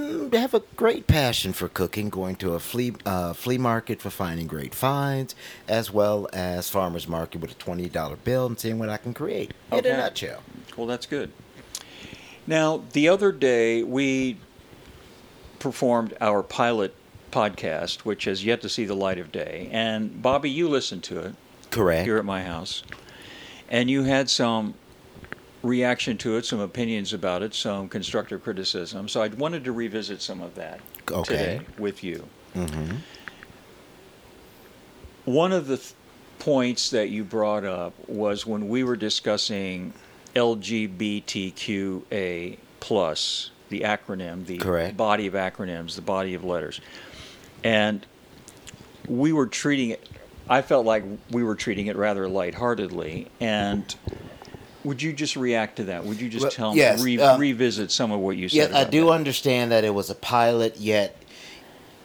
Mm, 0.00 0.32
have 0.34 0.54
a 0.54 0.62
great 0.76 1.06
passion 1.06 1.52
for 1.52 1.68
cooking, 1.68 2.08
going 2.08 2.36
to 2.36 2.54
a 2.54 2.58
flea 2.60 2.92
uh, 3.04 3.32
flea 3.32 3.58
market 3.58 4.00
for 4.00 4.10
finding 4.10 4.46
great 4.46 4.74
finds, 4.74 5.34
as 5.68 5.92
well 5.92 6.28
as 6.32 6.70
farmers 6.70 7.06
market 7.06 7.40
with 7.40 7.52
a 7.52 7.54
twenty 7.54 7.88
dollar 7.88 8.16
bill 8.16 8.46
and 8.46 8.58
seeing 8.58 8.78
what 8.78 8.88
I 8.88 8.96
can 8.96 9.14
create. 9.14 9.52
In 9.72 9.84
a 9.84 9.96
nutshell. 9.96 10.42
Well, 10.76 10.86
that's 10.86 11.06
good. 11.06 11.32
Now, 12.46 12.82
the 12.92 13.08
other 13.08 13.32
day 13.32 13.82
we 13.82 14.38
performed 15.58 16.16
our 16.20 16.42
pilot 16.42 16.94
podcast, 17.30 18.00
which 18.00 18.24
has 18.24 18.44
yet 18.44 18.62
to 18.62 18.68
see 18.68 18.84
the 18.86 18.94
light 18.94 19.18
of 19.18 19.30
day. 19.30 19.68
And 19.70 20.22
Bobby, 20.22 20.50
you 20.50 20.68
listened 20.68 21.04
to 21.04 21.20
it 21.20 21.34
Correct. 21.70 22.04
here 22.06 22.16
at 22.16 22.24
my 22.24 22.42
house, 22.42 22.82
and 23.68 23.90
you 23.90 24.04
had 24.04 24.30
some 24.30 24.74
reaction 25.62 26.16
to 26.18 26.36
it, 26.36 26.44
some 26.44 26.60
opinions 26.60 27.12
about 27.12 27.42
it, 27.42 27.54
some 27.54 27.88
constructive 27.88 28.42
criticism. 28.42 29.08
So 29.08 29.22
I 29.22 29.28
wanted 29.28 29.64
to 29.64 29.72
revisit 29.72 30.22
some 30.22 30.40
of 30.40 30.54
that 30.54 30.80
Okay. 31.10 31.34
today 31.34 31.60
with 31.78 32.04
you. 32.04 32.26
Mm-hmm. 32.54 32.96
One 35.26 35.52
of 35.52 35.66
the 35.66 35.76
th- 35.76 35.92
points 36.38 36.90
that 36.90 37.10
you 37.10 37.24
brought 37.24 37.64
up 37.64 37.92
was 38.08 38.46
when 38.46 38.68
we 38.68 38.82
were 38.84 38.96
discussing 38.96 39.92
LGBTQA 40.34 42.58
plus, 42.80 43.50
the 43.68 43.80
acronym, 43.80 44.46
the 44.46 44.56
Correct. 44.58 44.96
body 44.96 45.26
of 45.26 45.34
acronyms, 45.34 45.94
the 45.96 46.02
body 46.02 46.34
of 46.34 46.44
letters, 46.44 46.80
and 47.62 48.04
we 49.06 49.32
were 49.32 49.46
treating 49.46 49.90
it. 49.90 50.08
I 50.48 50.62
felt 50.62 50.86
like 50.86 51.04
we 51.30 51.44
were 51.44 51.54
treating 51.54 51.86
it 51.88 51.96
rather 51.96 52.26
lightheartedly, 52.28 53.28
and 53.40 53.94
would 54.84 55.02
you 55.02 55.12
just 55.12 55.36
react 55.36 55.76
to 55.76 55.84
that? 55.84 56.04
Would 56.04 56.20
you 56.20 56.28
just 56.28 56.42
Well, 56.42 56.50
tell 56.50 56.76
yes, 56.76 57.02
me, 57.02 57.16
re- 57.16 57.22
um, 57.22 57.40
revisit 57.40 57.90
some 57.90 58.12
of 58.12 58.20
what 58.20 58.36
you 58.36 58.48
said? 58.48 58.70
Yet 58.70 58.74
I 58.74 58.84
do 58.88 59.06
that? 59.06 59.12
understand 59.12 59.72
that 59.72 59.84
it 59.84 59.94
was 59.94 60.10
a 60.10 60.14
pilot, 60.14 60.76
yet 60.78 61.16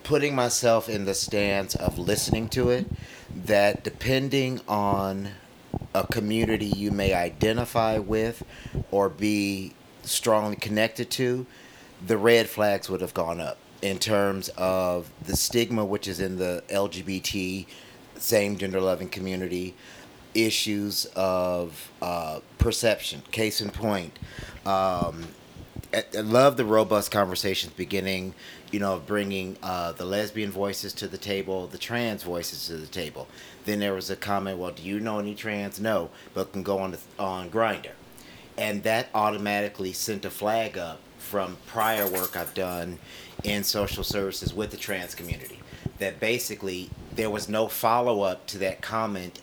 putting 0.03 0.35
myself 0.35 0.87
in 0.89 1.05
the 1.05 1.13
stance 1.13 1.75
of 1.75 1.97
listening 1.97 2.47
to 2.49 2.69
it, 2.69 2.85
that 3.45 3.83
depending 3.83 4.61
on 4.67 5.29
a 5.93 6.05
community 6.07 6.67
you 6.67 6.91
may 6.91 7.13
identify 7.13 7.97
with 7.97 8.43
or 8.91 9.09
be 9.09 9.73
strongly 10.03 10.55
connected 10.55 11.09
to, 11.09 11.45
the 12.05 12.17
red 12.17 12.47
flags 12.47 12.89
would 12.89 13.01
have 13.01 13.13
gone 13.13 13.41
up 13.41 13.57
in 13.81 13.97
terms 13.99 14.49
of 14.57 15.09
the 15.25 15.35
stigma 15.35 15.83
which 15.83 16.07
is 16.07 16.19
in 16.19 16.37
the 16.37 16.63
LGBT, 16.69 17.65
same 18.17 18.57
gender 18.57 18.79
loving 18.79 19.09
community, 19.09 19.75
issues 20.35 21.05
of 21.15 21.91
uh, 22.01 22.39
perception. 22.57 23.21
Case 23.31 23.61
in 23.61 23.69
point, 23.69 24.17
um, 24.65 25.23
I, 25.93 26.03
I 26.17 26.21
love 26.21 26.57
the 26.57 26.65
robust 26.65 27.11
conversations 27.11 27.73
beginning, 27.73 28.33
you 28.71 28.79
know, 28.79 29.01
bringing 29.05 29.57
uh, 29.63 29.93
the 29.93 30.05
lesbian 30.05 30.51
voices 30.51 30.93
to 30.93 31.07
the 31.07 31.17
table, 31.17 31.67
the 31.67 31.77
trans 31.77 32.23
voices 32.23 32.67
to 32.67 32.77
the 32.77 32.87
table. 32.87 33.27
Then 33.63 33.79
there 33.79 33.93
was 33.93 34.09
a 34.09 34.15
comment, 34.15 34.59
well, 34.59 34.71
do 34.71 34.83
you 34.83 34.99
know 34.99 35.19
any 35.19 35.35
trans? 35.35 35.79
No, 35.79 36.09
but 36.33 36.51
can 36.51 36.63
go 36.63 36.79
on 36.79 36.91
the, 36.91 36.99
on 37.17 37.49
Grindr, 37.49 37.91
and 38.57 38.83
that 38.83 39.07
automatically 39.13 39.93
sent 39.93 40.25
a 40.25 40.29
flag 40.29 40.77
up 40.77 40.99
from 41.17 41.57
prior 41.65 42.07
work 42.07 42.35
I've 42.35 42.53
done 42.53 42.99
in 43.43 43.63
social 43.63 44.03
services 44.03 44.53
with 44.53 44.71
the 44.71 44.77
trans 44.77 45.15
community. 45.15 45.59
That 45.99 46.19
basically 46.19 46.89
there 47.15 47.29
was 47.29 47.47
no 47.47 47.67
follow 47.67 48.21
up 48.21 48.47
to 48.47 48.57
that 48.59 48.81
comment 48.81 49.39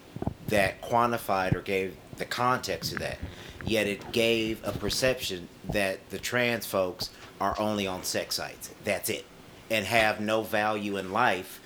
that 0.48 0.82
quantified 0.82 1.54
or 1.54 1.60
gave 1.60 1.96
the 2.16 2.24
context 2.24 2.92
to 2.92 2.98
that. 2.98 3.18
Yet 3.64 3.86
it 3.86 4.12
gave 4.12 4.60
a 4.64 4.72
perception 4.72 5.48
that 5.70 6.10
the 6.10 6.18
trans 6.18 6.66
folks 6.66 7.10
are 7.40 7.58
only 7.58 7.86
on 7.86 8.02
sex 8.02 8.36
sites. 8.36 8.70
That's 8.84 9.08
it. 9.08 9.24
And 9.70 9.86
have 9.86 10.20
no 10.20 10.42
value 10.42 10.96
in 10.96 11.12
life 11.12 11.60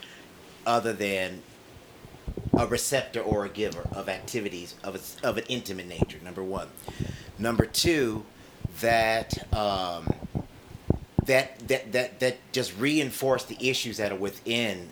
other 0.67 0.93
than 0.93 1.43
a 2.57 2.67
receptor 2.67 3.21
or 3.21 3.45
a 3.45 3.49
giver 3.49 3.89
of 3.93 4.09
activities 4.09 4.75
of, 4.83 4.95
a, 4.95 5.27
of 5.27 5.39
an 5.39 5.45
intimate 5.49 5.87
nature, 5.87 6.19
number 6.23 6.43
one. 6.43 6.69
Number 7.39 7.67
two, 7.67 8.25
that 8.81 9.37
um, 9.55 10.13
that 11.25 11.59
that 11.69 11.93
that 11.93 12.21
that 12.21 12.39
just 12.53 12.77
reinforce 12.79 13.45
the 13.45 13.57
issues 13.61 13.97
that 13.99 14.13
are 14.13 14.17
within 14.17 14.91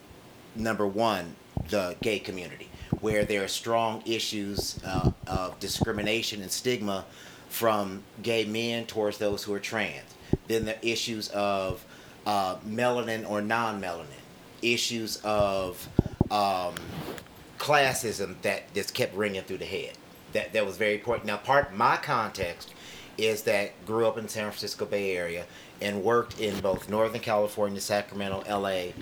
number 0.54 0.86
one 0.86 1.36
the 1.68 1.96
gay 2.02 2.18
community 2.18 2.68
where 3.04 3.26
there 3.26 3.44
are 3.44 3.48
strong 3.48 4.02
issues 4.06 4.80
uh, 4.82 5.10
of 5.26 5.60
discrimination 5.60 6.40
and 6.40 6.50
stigma 6.50 7.04
from 7.50 8.02
gay 8.22 8.46
men 8.46 8.86
towards 8.86 9.18
those 9.18 9.44
who 9.44 9.52
are 9.52 9.60
trans. 9.60 10.14
Then 10.48 10.64
the 10.64 10.88
issues 10.88 11.28
of 11.28 11.84
uh, 12.24 12.56
melanin 12.66 13.28
or 13.28 13.42
non-melanin. 13.42 14.06
Issues 14.62 15.20
of 15.22 15.86
um, 16.30 16.76
classism 17.58 18.40
that 18.40 18.72
just 18.72 18.94
kept 18.94 19.14
ringing 19.14 19.42
through 19.42 19.58
the 19.58 19.66
head. 19.66 19.92
That 20.32 20.54
that 20.54 20.64
was 20.64 20.78
very 20.78 20.94
important. 20.94 21.26
Now 21.26 21.36
part 21.36 21.74
my 21.74 21.98
context 21.98 22.72
is 23.18 23.42
that 23.42 23.84
grew 23.84 24.06
up 24.06 24.16
in 24.16 24.24
the 24.24 24.30
San 24.30 24.44
Francisco 24.44 24.86
Bay 24.86 25.14
Area 25.14 25.44
and 25.82 26.02
worked 26.02 26.40
in 26.40 26.58
both 26.60 26.88
Northern 26.88 27.20
California, 27.20 27.82
Sacramento, 27.82 28.42
LA, 28.48 28.92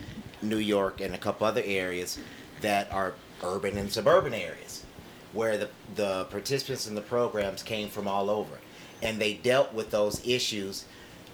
New 0.42 0.58
York, 0.58 1.00
and 1.00 1.14
a 1.14 1.18
couple 1.18 1.46
other 1.46 1.62
areas 1.64 2.18
that 2.62 2.92
are 2.92 3.14
urban 3.42 3.76
and 3.76 3.92
suburban 3.92 4.34
areas 4.34 4.84
where 5.32 5.56
the, 5.56 5.68
the 5.94 6.24
participants 6.24 6.86
in 6.86 6.94
the 6.94 7.00
programs 7.00 7.62
came 7.62 7.88
from 7.88 8.06
all 8.06 8.28
over. 8.28 8.58
And 9.02 9.20
they 9.20 9.34
dealt 9.34 9.72
with 9.72 9.90
those 9.90 10.24
issues 10.26 10.84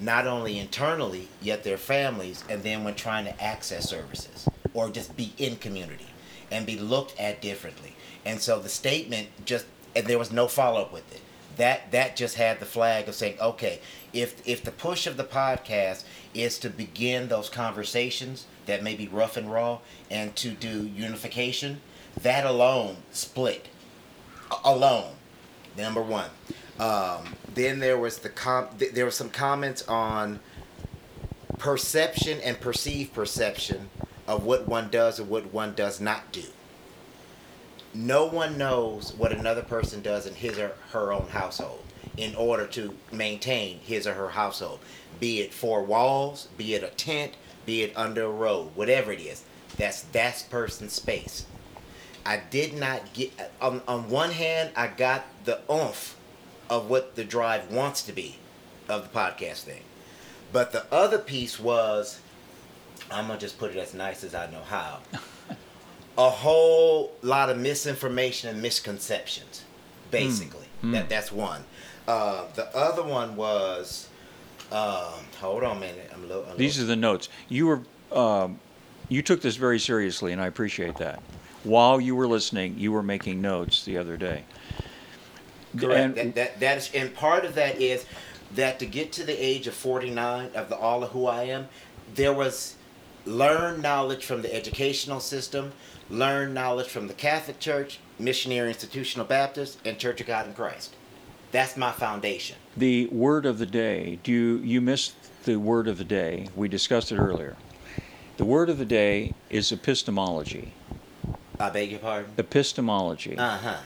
not 0.01 0.27
only 0.27 0.59
internally, 0.59 1.29
yet 1.43 1.65
their 1.65 1.77
families, 1.77 2.45
and 2.49 2.63
then 2.63 2.85
when 2.85 2.95
trying 2.95 3.25
to 3.25 3.43
access 3.43 3.89
services 3.89 4.49
or 4.73 4.89
just 4.91 5.17
be 5.17 5.33
in 5.39 5.57
community 5.57 6.07
and 6.51 6.65
be 6.65 6.79
looked 6.79 7.19
at 7.19 7.43
differently. 7.43 7.97
And 8.25 8.41
so 8.41 8.61
the 8.61 8.69
statement 8.69 9.29
just, 9.45 9.67
and 9.97 10.07
there 10.07 10.19
was 10.19 10.31
no 10.31 10.47
follow 10.47 10.83
up 10.83 10.93
with 10.93 11.13
it 11.13 11.21
that 11.59 11.91
that 11.91 12.17
just 12.17 12.37
had 12.37 12.59
the 12.61 12.67
flag 12.67 13.09
of 13.09 13.15
saying, 13.15 13.39
okay, 13.41 13.81
if 14.13 14.47
if 14.47 14.65
the 14.65 14.71
push 14.71 15.07
of 15.07 15.17
the 15.17 15.25
podcast 15.25 16.05
is 16.33 16.59
to 16.61 16.71
begin 16.71 17.29
those 17.29 17.51
conversations 17.51 18.47
that 18.67 18.83
may 18.83 18.95
be 18.95 19.07
rough 19.09 19.37
and 19.37 19.53
raw 19.53 19.79
and 20.11 20.35
to 20.37 20.53
do 20.53 20.87
unification, 20.87 21.81
that 22.23 22.45
alone 22.45 22.97
split 23.13 23.69
A- 24.51 24.71
alone. 24.71 25.15
Number 25.77 26.03
one. 26.03 26.31
Um, 26.79 27.35
then 27.55 27.79
there 27.81 27.99
was 27.99 28.19
the 28.19 28.29
com- 28.29 28.69
th- 28.79 28.93
there 28.93 29.05
were 29.05 29.11
some 29.11 29.31
comments 29.31 29.87
on 29.89 30.41
perception 31.59 32.41
and 32.41 32.61
perceived 32.61 33.13
perception 33.13 33.91
of 34.27 34.45
what 34.45 34.69
one 34.69 34.89
does 34.91 35.19
and 35.19 35.29
what 35.29 35.53
one 35.53 35.75
does 35.75 36.01
not 36.01 36.31
do 36.31 36.45
no 37.95 38.27
one 38.27 38.59
knows 38.59 39.13
what 39.17 39.33
another 39.33 39.63
person 39.63 40.03
does 40.03 40.27
in 40.27 40.35
his 40.35 40.59
or 40.59 40.73
her 40.91 41.13
own 41.13 41.27
household 41.31 41.83
in 42.17 42.35
order 42.37 42.67
to 42.67 42.95
maintain 43.11 43.79
his 43.81 44.07
or 44.07 44.15
her 44.15 44.29
household 44.29 44.79
be 45.19 45.41
it 45.41 45.53
four 45.53 45.83
walls 45.83 46.49
be 46.57 46.75
it 46.75 46.83
a 46.83 46.89
tent 46.89 47.33
be 47.67 47.83
it 47.83 47.93
under 47.97 48.25
a 48.25 48.31
road 48.31 48.71
whatever 48.75 49.11
it 49.11 49.21
is 49.21 49.45
that's 49.77 50.03
that 50.03 50.45
person's 50.51 50.93
space 50.93 51.47
i 52.29 52.41
did 52.51 52.73
not 52.75 53.01
get 53.15 53.31
on, 53.61 53.81
on 53.89 54.09
one 54.11 54.31
hand 54.31 54.71
i 54.77 54.87
got 54.87 55.25
the 55.45 55.59
oomph 55.73 56.17
of 56.71 56.89
what 56.91 57.17
the 57.17 57.25
drive 57.25 57.71
wants 57.73 58.03
to 58.03 58.13
be 58.13 58.37
of 58.89 59.03
the 59.03 59.19
podcast 59.19 59.63
thing 59.63 59.83
but 60.53 60.73
the 60.73 60.85
other 60.93 61.19
piece 61.19 61.59
was 61.59 62.21
i'm 63.11 63.27
gonna 63.27 63.39
just 63.39 63.59
put 63.59 63.71
it 63.71 63.77
as 63.79 63.95
nice 63.95 64.23
as 64.23 64.35
i 64.35 64.47
know 64.51 64.63
how 64.69 64.99
a 66.19 66.31
whole 66.31 67.13
lot 67.23 67.49
of 67.49 67.57
misinformation 67.57 68.51
and 68.51 68.61
misconceptions. 68.61 69.63
Basically, 70.11 70.67
Mm. 70.83 70.93
that 70.93 71.09
that's 71.09 71.31
one. 71.31 71.63
Uh, 72.09 72.45
the 72.57 72.67
other 72.77 73.03
one 73.05 73.37
was, 73.37 74.09
um, 74.73 75.13
hold 75.41 75.63
on 75.63 75.77
a 75.77 75.81
minute. 75.81 76.11
I'm 76.13 76.25
a 76.25 76.27
little. 76.27 76.45
I'm 76.47 76.55
a 76.55 76.57
These 76.57 76.81
are 76.81 76.85
the 76.87 76.97
notes. 76.97 77.29
You 77.49 77.67
were, 77.69 77.83
um, 78.11 78.59
you 79.09 79.23
took 79.23 79.43
this 79.43 79.55
very 79.57 79.79
seriously, 79.79 80.33
and 80.33 80.41
I 80.43 80.47
appreciate 80.49 80.97
that. 80.97 81.23
While 81.69 82.01
you 82.01 82.17
were 82.17 82.27
listening, 82.27 82.79
you 82.79 82.93
were 82.93 83.03
making 83.03 83.41
notes 83.43 83.85
the 83.85 83.99
other 83.99 84.17
day. 84.17 84.45
correct. 85.77 86.17
And 86.19 86.35
that, 86.35 86.35
that 86.35 86.61
that 86.61 86.79
is, 86.79 86.91
and 86.95 87.15
part 87.15 87.45
of 87.45 87.55
that 87.57 87.81
is 87.81 88.07
that 88.55 88.79
to 88.79 88.87
get 88.87 89.13
to 89.13 89.25
the 89.25 89.35
age 89.35 89.67
of 89.67 89.75
49 89.75 90.51
of 90.55 90.69
the 90.71 90.77
all 90.77 91.05
of 91.05 91.11
who 91.11 91.27
I 91.27 91.43
am, 91.45 91.69
there 92.15 92.33
was 92.33 92.75
learned 93.27 93.83
knowledge 93.83 94.25
from 94.25 94.41
the 94.41 94.55
educational 94.55 95.21
system, 95.21 95.73
learned 96.09 96.55
knowledge 96.55 96.89
from 96.89 97.07
the 97.07 97.13
Catholic 97.15 97.59
Church, 97.61 98.01
Missionary 98.19 98.69
Institutional 98.69 99.27
Baptist, 99.27 99.79
and 99.85 99.99
Church 99.99 100.23
of 100.23 100.27
God 100.27 100.47
in 100.47 100.55
Christ. 100.55 100.95
That's 101.53 101.77
my 101.77 101.93
foundation. 101.93 102.57
the 102.77 103.07
word 103.09 103.45
of 103.47 103.59
the 103.59 103.67
day. 103.67 104.19
Do 104.23 104.33
you 104.33 104.57
you 104.59 104.81
missed 104.81 105.15
the 105.45 105.57
word 105.57 105.87
of 105.89 105.99
the 105.99 106.05
day? 106.05 106.49
We 106.57 106.69
discussed 106.69 107.13
it 107.13 107.19
earlier. 107.19 107.57
The 108.39 108.45
word 108.47 108.71
of 108.71 108.79
the 108.79 108.85
day 108.87 109.35
is 109.51 109.71
epistemology. 109.73 110.73
I 111.61 111.71
beg 111.71 111.91
your 111.91 112.01
pardon. 112.01 112.31
Epistemology. 112.39 113.37
Uh 113.37 113.57
huh. 113.59 113.77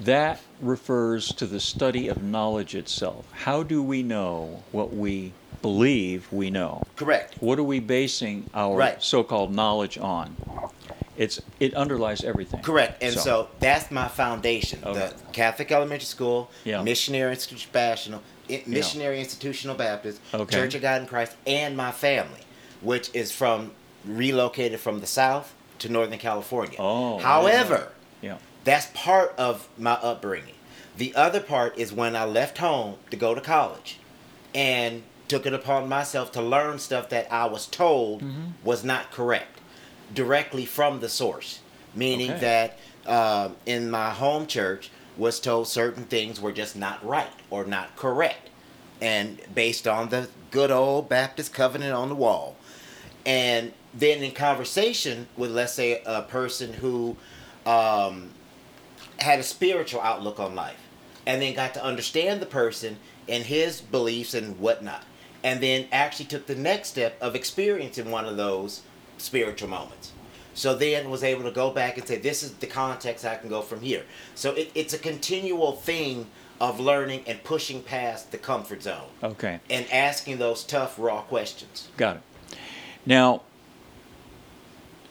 That 0.00 0.40
refers 0.60 1.28
to 1.34 1.46
the 1.46 1.60
study 1.60 2.08
of 2.08 2.22
knowledge 2.22 2.74
itself. 2.74 3.26
How 3.32 3.62
do 3.62 3.82
we 3.82 4.02
know 4.02 4.64
what 4.72 4.92
we 4.92 5.32
believe 5.62 6.26
we 6.32 6.50
know? 6.50 6.82
Correct. 6.96 7.36
What 7.40 7.58
are 7.60 7.62
we 7.64 7.78
basing 7.78 8.50
our 8.54 8.76
Right. 8.76 9.02
so-called 9.02 9.54
knowledge 9.54 9.96
on? 9.98 10.36
It's 11.16 11.40
it 11.60 11.74
underlies 11.74 12.24
everything. 12.24 12.60
Correct. 12.62 13.00
And 13.00 13.14
so, 13.14 13.48
that's 13.60 13.88
my 13.92 14.08
foundation. 14.08 14.80
Okay. 14.84 14.98
The 14.98 15.14
Catholic 15.32 15.70
Elementary 15.70 16.06
School, 16.06 16.50
Yeah. 16.64 16.82
Missionary 16.82 17.30
Institutional, 17.30 18.20
Missionary 18.66 19.20
Institutional 19.20 19.76
Baptist, 19.76 20.20
Okay. 20.34 20.56
Church 20.56 20.74
of 20.74 20.82
God 20.82 21.02
in 21.02 21.06
Christ, 21.06 21.36
and 21.46 21.76
my 21.76 21.92
family, 21.92 22.40
which 22.80 23.10
is 23.14 23.30
from 23.30 23.70
relocated 24.04 24.80
from 24.80 24.98
the 25.00 25.06
South 25.06 25.54
to 25.80 25.88
Northern 25.88 26.18
California. 26.18 26.76
Oh, 26.78 26.84
I 26.84 27.10
didn't 27.10 27.22
know. 27.22 27.26
However, 27.28 27.92
yeah. 28.22 28.38
that's 28.64 28.86
part 28.94 29.34
of 29.38 29.68
my 29.78 29.92
upbringing. 29.94 30.54
The 30.96 31.14
other 31.14 31.40
part 31.40 31.76
is 31.76 31.92
when 31.92 32.14
I 32.14 32.24
left 32.24 32.58
home 32.58 32.96
to 33.10 33.16
go 33.16 33.34
to 33.34 33.40
college 33.40 33.98
and 34.54 35.02
took 35.26 35.46
it 35.46 35.52
upon 35.52 35.88
myself 35.88 36.30
to 36.32 36.42
learn 36.42 36.78
stuff 36.78 37.08
that 37.08 37.32
I 37.32 37.46
was 37.46 37.66
told 37.66 38.22
was 38.62 38.84
not 38.84 39.10
correct 39.10 39.58
directly 40.12 40.64
from 40.64 41.00
the 41.00 41.08
source. 41.08 41.60
Meaning 41.94 42.32
Okay. 42.32 42.40
that 42.40 42.78
uh, 43.06 43.48
in 43.66 43.90
my 43.90 44.10
home 44.10 44.46
church 44.46 44.90
was 45.16 45.40
told 45.40 45.66
certain 45.68 46.04
things 46.04 46.40
were 46.40 46.52
just 46.52 46.76
not 46.76 47.04
right 47.04 47.32
or 47.50 47.64
not 47.64 47.96
correct. 47.96 48.50
And 49.00 49.40
based 49.54 49.86
on 49.88 50.08
the 50.10 50.28
good 50.50 50.70
old 50.70 51.08
Baptist 51.08 51.52
covenant 51.52 51.92
on 51.92 52.08
the 52.08 52.14
wall. 52.14 52.56
And 53.26 53.72
then 53.94 54.22
in 54.22 54.32
conversation 54.32 55.28
with, 55.36 55.50
let's 55.50 55.72
say, 55.72 56.02
a 56.04 56.22
person 56.22 56.72
who 56.74 57.16
um, 57.66 58.30
had 59.20 59.38
a 59.38 59.42
spiritual 59.42 60.00
outlook 60.00 60.38
on 60.40 60.54
life 60.54 60.80
and 61.26 61.40
then 61.40 61.54
got 61.54 61.74
to 61.74 61.82
understand 61.84 62.40
the 62.42 62.46
person 62.46 62.96
and 63.28 63.44
his 63.44 63.80
beliefs 63.80 64.34
and 64.34 64.58
whatnot 64.58 65.02
and 65.42 65.62
then 65.62 65.86
actually 65.92 66.26
took 66.26 66.46
the 66.46 66.54
next 66.54 66.88
step 66.88 67.16
of 67.20 67.34
experiencing 67.34 68.10
one 68.10 68.26
of 68.26 68.36
those 68.36 68.82
spiritual 69.16 69.68
moments 69.68 70.12
so 70.52 70.74
then 70.74 71.08
was 71.08 71.24
able 71.24 71.42
to 71.42 71.50
go 71.50 71.70
back 71.70 71.96
and 71.96 72.06
say 72.06 72.18
this 72.18 72.42
is 72.42 72.52
the 72.54 72.66
context 72.66 73.24
i 73.24 73.34
can 73.36 73.48
go 73.48 73.62
from 73.62 73.80
here 73.80 74.02
so 74.34 74.52
it, 74.52 74.70
it's 74.74 74.92
a 74.92 74.98
continual 74.98 75.72
thing 75.72 76.26
of 76.60 76.78
learning 76.78 77.22
and 77.26 77.42
pushing 77.44 77.82
past 77.82 78.30
the 78.30 78.38
comfort 78.38 78.82
zone 78.82 79.08
Okay. 79.22 79.58
and 79.70 79.90
asking 79.90 80.36
those 80.38 80.62
tough 80.64 80.98
raw 80.98 81.22
questions 81.22 81.88
Got 81.96 82.16
it. 82.16 82.22
Now, 83.06 83.42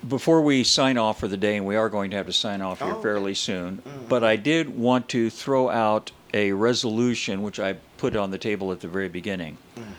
before 0.07 0.41
we 0.41 0.63
sign 0.63 0.97
off 0.97 1.19
for 1.19 1.27
the 1.27 1.37
day, 1.37 1.57
and 1.57 1.65
we 1.65 1.75
are 1.75 1.89
going 1.89 2.11
to 2.11 2.17
have 2.17 2.25
to 2.27 2.33
sign 2.33 2.61
off 2.61 2.79
here 2.79 2.93
Oh. 2.93 3.01
fairly 3.01 3.33
soon, 3.33 3.77
mm-hmm. 3.77 4.07
but 4.07 4.23
I 4.23 4.35
did 4.35 4.77
want 4.77 5.09
to 5.09 5.29
throw 5.29 5.69
out 5.69 6.11
a 6.33 6.51
resolution 6.51 7.43
which 7.43 7.59
I 7.59 7.73
put 7.97 8.15
on 8.15 8.31
the 8.31 8.37
table 8.37 8.71
at 8.71 8.81
the 8.81 8.87
very 8.87 9.09
beginning. 9.09 9.57
Mm-hmm. 9.75 9.91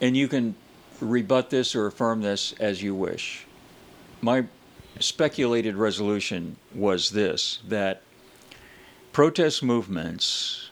And 0.00 0.16
you 0.16 0.28
can 0.28 0.54
rebut 1.00 1.50
this 1.50 1.74
or 1.74 1.86
affirm 1.86 2.22
this 2.22 2.54
as 2.58 2.82
you 2.82 2.94
wish. 2.94 3.46
My 4.20 4.46
speculated 4.98 5.76
resolution 5.76 6.56
was 6.74 7.10
this 7.10 7.60
that 7.68 8.02
protest 9.12 9.62
movements, 9.62 10.70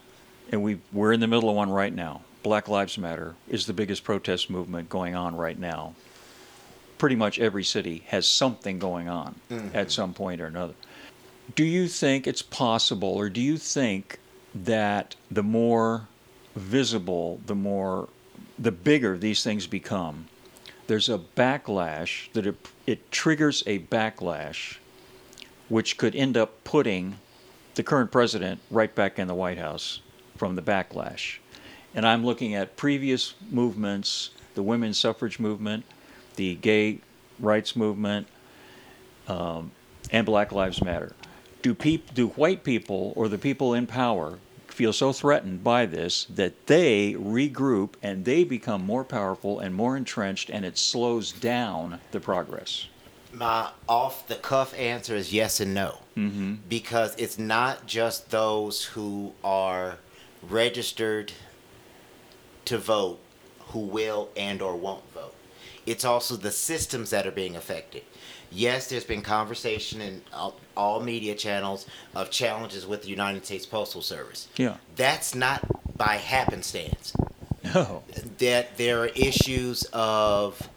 and 0.51 0.63
we, 0.63 0.81
we're 0.93 1.13
in 1.13 1.21
the 1.21 1.27
middle 1.27 1.51
of 1.51 1.57
one 1.57 1.71
right 1.71 1.95
now. 1.95 2.23
Black 2.43 2.69
Lives 2.69 2.99
Matter 2.99 3.35
is 3.49 3.67
the 3.67 3.73
biggest 3.73 4.05
protest 4.05 4.51
movement 4.51 4.89
going 4.91 5.15
on 5.15 5.35
right 5.35 5.59
now. 5.59 5.95
Pretty 6.99 7.17
much 7.17 7.39
every 7.39 7.65
city 7.65 8.05
has 8.09 8.27
something 8.27 8.79
going 8.79 9.09
on 9.09 9.35
mm-hmm. 9.51 9.77
at 9.77 9.91
some 9.91 10.15
point 10.15 10.41
or 10.41 10.47
another. 10.47 10.75
Do 11.55 11.65
you 11.65 11.89
think 11.89 12.27
it's 12.27 12.43
possible, 12.43 13.09
or 13.09 13.29
do 13.29 13.41
you 13.41 13.59
think 13.59 14.19
that 14.55 15.17
the 15.31 15.43
more 15.43 16.09
visible, 16.55 17.41
the 17.47 17.55
more, 17.55 18.09
the 18.59 18.73
bigger 18.73 19.19
these 19.19 19.43
things 19.43 19.67
become, 19.67 20.27
there's 20.87 21.09
a 21.09 21.19
backlash 21.19 22.33
that 22.33 22.47
it, 22.47 22.69
it 22.87 23.11
triggers 23.11 23.63
a 23.67 23.81
backlash 23.81 24.77
which 25.69 25.97
could 25.97 26.15
end 26.15 26.37
up 26.37 26.63
putting 26.65 27.17
the 27.75 27.83
current 27.83 28.13
president 28.13 28.61
right 28.71 28.95
back 28.95 29.19
in 29.19 29.27
the 29.27 29.35
White 29.35 29.59
House 29.59 30.01
from 30.37 30.55
the 30.55 30.63
backlash. 30.63 31.39
And 31.95 32.07
I'm 32.07 32.25
looking 32.25 32.55
at 32.55 32.77
previous 32.77 33.35
movements, 33.51 34.31
the 34.55 34.63
women's 34.63 34.99
suffrage 34.99 35.39
movement, 35.39 35.85
the 36.37 36.55
gay 36.57 36.99
rights 37.39 37.75
movement, 37.77 38.27
um, 39.29 39.71
and 40.11 40.27
Black 40.27 40.53
Lives 40.53 40.83
Matter. 40.83 41.15
Do 41.63 41.75
peop- 41.75 42.13
do 42.15 42.29
white 42.29 42.63
people 42.65 43.13
or 43.17 43.29
the 43.29 43.39
people 43.39 43.73
in 43.75 43.87
power 43.87 44.39
feel 44.69 44.93
so 44.93 45.13
threatened 45.13 45.63
by 45.65 45.87
this 45.87 46.25
that 46.27 46.67
they 46.67 47.15
regroup 47.15 47.95
and 48.03 48.25
they 48.25 48.45
become 48.45 48.85
more 48.85 49.05
powerful 49.05 49.61
and 49.61 49.75
more 49.75 49.97
entrenched, 49.97 50.51
and 50.51 50.65
it 50.65 50.77
slows 50.77 51.33
down 51.33 52.01
the 52.11 52.21
progress? 52.21 52.87
my 53.33 53.69
off 53.89 54.29
the 54.29 54.37
cuff 54.37 54.73
answer 54.79 55.17
is 55.17 55.33
yes 55.33 55.59
and 55.59 55.75
no 55.75 55.99
Mm-hmm. 56.17 56.55
because 56.69 57.17
it's 57.17 57.37
not 57.37 57.85
just 57.85 58.31
those 58.31 58.85
who 58.85 59.33
are 59.43 59.97
registered 60.49 61.33
to 62.67 62.79
vote 62.79 63.19
who 63.71 63.81
will 63.81 64.29
and 64.37 64.63
or 64.63 64.77
won't 64.77 65.03
vote 65.13 65.35
it's 65.87 66.05
also 66.05 66.37
the 66.37 66.51
systems 66.51 67.11
that 67.11 67.27
are 67.27 67.33
being 67.33 67.57
affected. 67.57 68.03
Yes 68.51 68.89
there's 68.89 69.05
been 69.05 69.23
conversation 69.23 70.01
in 70.01 70.23
all, 70.33 70.57
all 70.77 71.01
media 71.01 71.35
channels 71.35 71.87
of 72.15 72.31
challenges 72.31 72.87
with 72.87 73.03
the 73.03 73.09
united 73.09 73.45
states 73.45 73.67
postal 73.67 74.03
service. 74.03 74.49
Yeah. 74.57 74.77
that's 74.97 75.35
not 75.35 75.65
by 75.97 76.17
happenstance. 76.17 77.13
No. 77.75 78.03
that 78.39 78.77
there 78.77 79.01
are 79.01 79.07
issues 79.07 79.85
of 79.93 80.69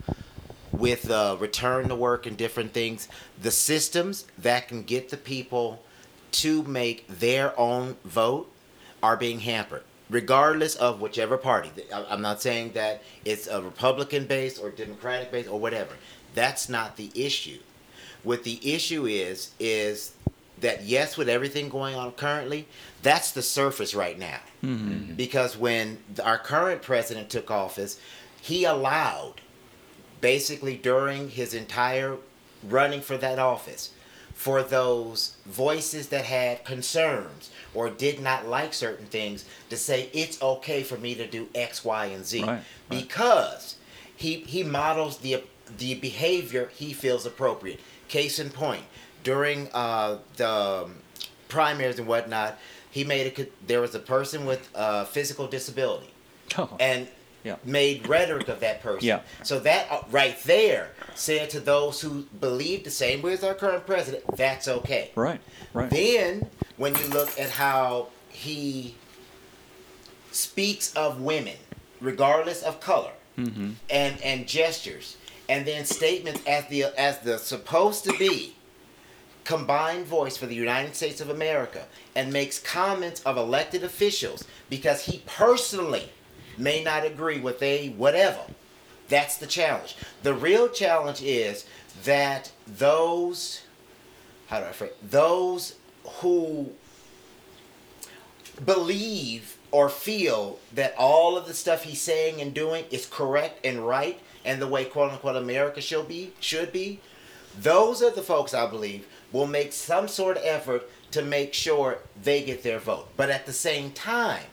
with 0.72 1.10
uh, 1.10 1.36
return 1.40 1.90
to 1.90 1.96
work 1.96 2.26
and 2.26 2.38
different 2.38 2.72
things. 2.72 3.08
The 3.42 3.52
systems 3.52 4.26
that 4.38 4.68
can 4.68 4.84
get 4.84 5.10
the 5.10 5.18
people 5.18 5.84
to 6.32 6.64
make 6.64 7.08
their 7.08 7.58
own 7.60 7.98
vote 8.06 8.52
are 9.02 9.18
being 9.18 9.42
hampered 9.42 9.84
regardless 10.10 10.76
of 10.76 11.02
whichever 11.02 11.38
party 11.38 11.70
i'm 11.92 12.22
not 12.22 12.42
saying 12.42 12.72
that 12.72 13.02
it's 13.26 13.48
a 13.48 13.62
republican 13.62 14.26
base 14.26 14.58
or 14.58 14.70
democratic 14.72 15.32
base 15.32 15.48
or 15.48 15.60
whatever. 15.60 15.96
That's 16.34 16.70
not 16.70 16.98
the 16.98 17.12
issue. 17.16 17.60
What 18.24 18.44
the 18.44 18.60
issue 18.74 19.06
is 19.06 19.52
is 19.60 20.14
that 20.60 20.84
yes 20.84 21.18
with 21.18 21.30
everything 21.30 21.70
going 21.70 21.96
on 21.96 22.12
currently 22.12 22.68
that's 23.02 23.32
the 23.32 23.42
surface 23.42 23.94
right 23.96 24.18
now. 24.18 24.40
Mm-hmm. 24.64 25.14
Because 25.14 25.58
when 25.58 26.00
our 26.24 26.38
current 26.38 26.82
president 26.82 27.30
took 27.30 27.52
office, 27.52 28.00
he 28.42 28.66
allowed, 28.66 29.36
basically 30.20 30.76
during 30.76 31.30
his 31.30 31.54
entire 31.54 32.18
running 32.64 33.02
for 33.02 33.18
that 33.18 33.40
office, 33.40 33.92
for 34.38 34.62
those 34.62 35.36
voices 35.48 36.10
that 36.10 36.24
had 36.24 36.64
concerns 36.64 37.50
or 37.74 37.90
did 37.90 38.22
not 38.22 38.48
like 38.48 38.72
certain 38.72 39.08
things 39.08 39.44
to 39.68 39.76
say 39.76 40.10
it's 40.14 40.40
okay 40.42 40.84
for 40.84 40.96
me 40.96 41.16
to 41.16 41.26
do 41.26 41.48
X, 41.56 41.84
Y, 41.84 42.06
and 42.06 42.24
Z, 42.24 42.42
Right, 42.44 42.50
right. 42.50 42.64
because 42.90 43.78
he 44.16 44.36
he 44.42 44.62
models 44.62 45.18
the 45.18 45.44
the 45.80 45.96
behavior 45.96 46.70
he 46.74 46.94
feels 46.94 47.26
appropriate. 47.26 47.80
Case 48.10 48.38
in 48.38 48.52
point, 48.52 48.84
during 49.24 49.70
uh, 49.74 50.20
the 50.38 50.48
um, 50.50 50.98
primaries 51.50 51.98
and 51.98 52.08
whatnot, 52.08 52.60
he 52.92 53.04
made 53.04 53.40
a 53.40 53.48
there 53.66 53.82
was 53.82 53.96
a 53.96 54.00
person 54.00 54.46
with 54.46 54.70
uh, 54.76 55.04
physical 55.06 55.48
disability 55.48 56.12
Oh, 56.58 56.70
and 56.80 57.08
Yeah. 57.44 57.56
made 57.64 58.08
rhetoric 58.08 58.48
of 58.50 58.60
that 58.60 58.82
person. 58.82 59.08
Yeah. 59.08 59.22
So 59.44 59.60
that 59.62 59.88
uh, 59.90 60.02
right 60.12 60.38
there 60.44 60.90
said 61.16 61.50
to 61.52 61.60
those 61.62 62.02
who 62.02 62.24
believe 62.42 62.84
the 62.84 62.90
same 62.92 63.22
way 63.22 63.34
as 63.34 63.44
our 63.44 63.54
current 63.54 63.86
president, 63.86 64.24
that's 64.36 64.68
okay. 64.68 65.12
right, 65.16 65.40
right. 65.74 65.90
Then, 65.90 66.50
when 66.76 66.94
you 66.96 67.08
look 67.08 67.40
at 67.40 67.50
how 67.52 68.10
he 68.30 68.96
speaks 70.32 70.94
of 70.96 71.22
women, 71.22 71.56
regardless 72.02 72.64
of 72.64 72.80
color, 72.80 73.12
Mm-hmm. 73.38 73.74
and 73.92 74.20
and 74.24 74.48
gestures, 74.48 75.16
and 75.48 75.64
then 75.68 75.86
statements 75.86 76.42
as 76.48 76.66
the 76.70 76.86
as 77.00 77.20
the 77.20 77.38
supposed 77.38 78.04
to 78.06 78.18
be 78.18 78.56
combined 79.44 80.08
voice 80.08 80.36
for 80.36 80.48
the 80.48 80.56
United 80.56 80.96
States 80.96 81.22
of 81.22 81.30
America, 81.30 81.86
and 82.16 82.34
makes 82.34 82.58
comments 82.58 83.22
of 83.28 83.38
elected 83.38 83.84
officials 83.84 84.44
because 84.72 85.06
he 85.06 85.22
personally 85.28 86.10
may 86.58 86.84
not 86.84 87.06
agree 87.06 87.40
with 87.40 87.60
they 87.60 87.90
whatever. 87.90 88.42
That's 89.10 89.38
the 89.38 89.48
challenge. 89.48 89.96
The 90.24 90.34
real 90.34 90.68
challenge 90.68 91.22
is 91.22 91.66
that 92.04 92.52
those 92.66 93.62
how 94.48 94.60
do 94.60 94.66
I 94.66 94.72
phrase 94.72 94.92
those 95.02 95.76
who 96.22 96.72
believe 98.64 99.58
or 99.72 99.90
feel 99.90 100.60
that 100.74 100.96
all 100.98 101.38
of 101.38 101.46
the 101.46 101.54
stuff 101.54 101.84
he's 101.84 102.02
saying 102.02 102.42
and 102.42 102.54
doing 102.54 102.86
is 102.90 103.06
correct 103.06 103.66
and 103.66 103.86
right 103.86 104.20
and 104.46 104.62
the 104.62 104.68
way 104.68 104.86
quote 104.86 105.12
unquote 105.12 105.36
America 105.36 105.82
should 105.82 106.08
be 106.08 106.34
should 106.40 106.72
be, 106.72 107.00
those 107.60 108.02
are 108.02 108.12
the 108.12 108.22
folks 108.22 108.54
I 108.54 108.68
believe 108.68 109.06
will 109.32 109.48
make 109.48 109.74
some 109.74 110.08
sort 110.08 110.38
of 110.38 110.44
effort 110.46 110.90
to 111.12 111.22
make 111.22 111.54
sure 111.54 112.00
they 112.22 112.44
get 112.44 112.64
their 112.64 112.80
vote. 112.80 113.10
But 113.18 113.30
at 113.30 113.46
the 113.46 113.54
same 113.54 113.92
time, 113.92 114.46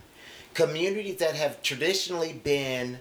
communities 0.54 1.18
that 1.18 1.34
have 1.34 1.62
traditionally 1.62 2.32
been 2.32 2.98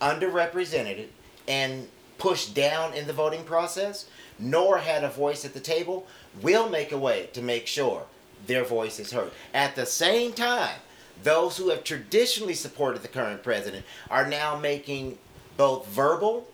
underrepresented 0.00 1.08
and 1.48 1.88
pushed 2.18 2.54
down 2.54 2.94
in 2.94 3.06
the 3.06 3.12
voting 3.12 3.44
process, 3.44 4.06
nor 4.38 4.78
had 4.78 5.04
a 5.04 5.10
voice 5.10 5.44
at 5.44 5.54
the 5.54 5.60
table, 5.60 6.06
will 6.40 6.68
make 6.68 6.92
a 6.92 6.98
way 6.98 7.28
to 7.32 7.42
make 7.42 7.66
sure 7.66 8.04
their 8.46 8.64
voice 8.64 8.98
is 8.98 9.12
heard. 9.12 9.30
At 9.52 9.74
the 9.74 9.86
same 9.86 10.32
time, 10.32 10.78
those 11.22 11.56
who 11.56 11.70
have 11.70 11.84
traditionally 11.84 12.54
supported 12.54 13.02
the 13.02 13.08
current 13.08 13.42
president 13.42 13.84
are 14.10 14.26
now 14.26 14.58
making 14.58 15.18
both 15.56 15.86
verbal 15.88 16.48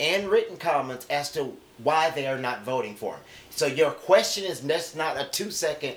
and 0.00 0.28
written 0.28 0.56
comments 0.56 1.06
as 1.10 1.30
to 1.32 1.56
why 1.78 2.10
they 2.10 2.26
are 2.26 2.38
not 2.38 2.64
voting 2.64 2.94
for 2.94 3.14
him. 3.14 3.22
So 3.50 3.66
your 3.66 3.90
question 3.90 4.44
is 4.44 4.60
that's 4.60 4.94
not 4.94 5.20
a 5.20 5.24
two 5.24 5.50
second 5.50 5.96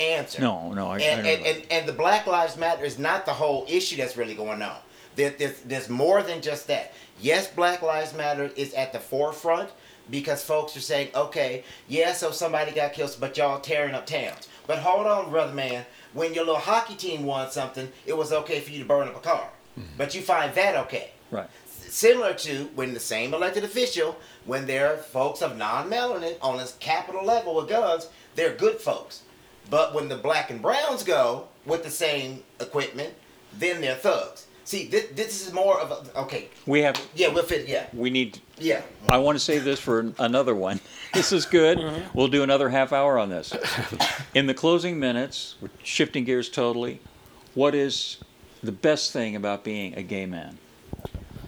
answer. 0.00 0.40
No, 0.40 0.72
no, 0.72 0.88
I, 0.88 0.96
I 0.96 1.00
and, 1.00 1.24
don't 1.24 1.34
and, 1.34 1.46
and, 1.46 1.72
and 1.72 1.88
the 1.88 1.92
Black 1.92 2.26
Lives 2.26 2.56
Matter 2.56 2.84
is 2.84 2.98
not 2.98 3.26
the 3.26 3.32
whole 3.32 3.64
issue 3.68 3.96
that's 3.96 4.16
really 4.16 4.34
going 4.34 4.62
on. 4.62 4.76
There, 5.16 5.30
there's, 5.30 5.60
there's 5.62 5.88
more 5.88 6.22
than 6.22 6.40
just 6.40 6.66
that. 6.68 6.92
Yes, 7.20 7.48
Black 7.48 7.82
Lives 7.82 8.14
Matter 8.14 8.50
is 8.56 8.72
at 8.74 8.92
the 8.92 9.00
forefront 9.00 9.70
because 10.10 10.44
folks 10.44 10.76
are 10.76 10.80
saying, 10.80 11.10
okay, 11.14 11.64
yeah, 11.88 12.12
so 12.12 12.30
somebody 12.30 12.72
got 12.72 12.92
killed, 12.92 13.16
but 13.20 13.36
y'all 13.36 13.60
tearing 13.60 13.94
up 13.94 14.06
towns. 14.06 14.48
But 14.66 14.78
hold 14.78 15.06
on, 15.06 15.30
brother 15.30 15.54
man. 15.54 15.84
When 16.12 16.34
your 16.34 16.44
little 16.44 16.60
hockey 16.60 16.94
team 16.94 17.24
won 17.24 17.50
something, 17.50 17.90
it 18.06 18.16
was 18.16 18.32
okay 18.32 18.60
for 18.60 18.70
you 18.70 18.78
to 18.78 18.84
burn 18.84 19.08
up 19.08 19.16
a 19.16 19.20
car. 19.20 19.48
Mm-hmm. 19.78 19.88
But 19.96 20.14
you 20.14 20.22
find 20.22 20.54
that 20.54 20.76
okay. 20.86 21.10
right. 21.30 21.48
Similar 21.66 22.34
to 22.34 22.64
when 22.74 22.92
the 22.92 23.00
same 23.00 23.32
elected 23.32 23.64
official, 23.64 24.16
when 24.44 24.66
there 24.66 24.92
are 24.92 24.98
folks 24.98 25.40
of 25.40 25.56
non-melanin 25.56 26.36
on 26.42 26.58
this 26.58 26.76
capital 26.80 27.24
level 27.24 27.54
with 27.54 27.68
guns, 27.68 28.08
they're 28.34 28.54
good 28.54 28.78
folks. 28.78 29.22
But 29.70 29.94
when 29.94 30.08
the 30.08 30.16
black 30.16 30.50
and 30.50 30.62
browns 30.62 31.02
go 31.02 31.48
with 31.66 31.82
the 31.84 31.90
same 31.90 32.42
equipment, 32.60 33.14
then 33.58 33.80
they're 33.80 33.94
thugs. 33.94 34.46
See, 34.64 34.86
this, 34.86 35.06
this 35.14 35.46
is 35.46 35.52
more 35.54 35.80
of 35.80 35.90
a 35.90 36.18
okay. 36.20 36.48
We 36.66 36.82
have. 36.82 37.00
Yeah, 37.14 37.28
we'll 37.28 37.42
fit. 37.44 37.66
Yeah, 37.68 37.86
We 37.94 38.10
need. 38.10 38.38
yeah. 38.58 38.82
I 39.08 39.16
want 39.16 39.36
to 39.38 39.44
save 39.44 39.64
this 39.64 39.80
for 39.80 40.12
another 40.18 40.54
one. 40.54 40.80
This 41.14 41.32
is 41.32 41.46
good. 41.46 41.78
Mm-hmm. 41.78 42.16
We'll 42.16 42.28
do 42.28 42.42
another 42.42 42.68
half 42.68 42.92
hour 42.92 43.18
on 43.18 43.30
this. 43.30 43.54
In 44.34 44.44
the 44.44 44.52
closing 44.52 45.00
minutes, 45.00 45.56
we're 45.58 45.70
shifting 45.82 46.24
gears 46.24 46.50
totally. 46.50 47.00
What 47.54 47.74
is 47.74 48.18
the 48.62 48.72
best 48.72 49.10
thing 49.10 49.34
about 49.34 49.64
being 49.64 49.96
a 49.96 50.02
gay 50.02 50.26
man? 50.26 50.58